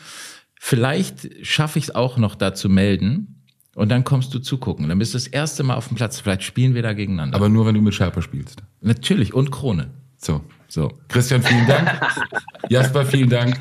[0.61, 3.42] Vielleicht schaffe ich es auch noch da zu melden
[3.75, 4.89] und dann kommst du zugucken.
[4.89, 6.21] Dann bist du das erste Mal auf dem Platz.
[6.21, 7.37] Vielleicht spielen wir da gegeneinander.
[7.37, 8.63] Aber nur, wenn du mit Scherper spielst.
[8.81, 9.91] natürlich und Krone.
[10.17, 10.43] So.
[10.69, 10.99] So.
[11.09, 12.01] Christian, vielen Dank.
[12.69, 13.61] Jasper, vielen Dank.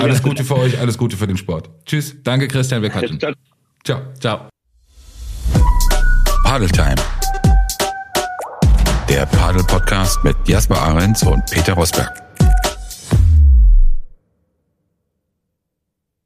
[0.00, 1.70] Alles Gute für euch, alles Gute für den Sport.
[1.86, 2.16] Tschüss.
[2.22, 2.82] Danke, Christian.
[2.82, 3.18] Wir quatschen.
[3.18, 3.32] Ciao.
[3.84, 4.00] Ciao.
[4.18, 4.48] Ciao.
[6.44, 6.96] Padeltime.
[9.08, 12.29] Der Padel-Podcast mit Jasper Ahrens und Peter Rosberg.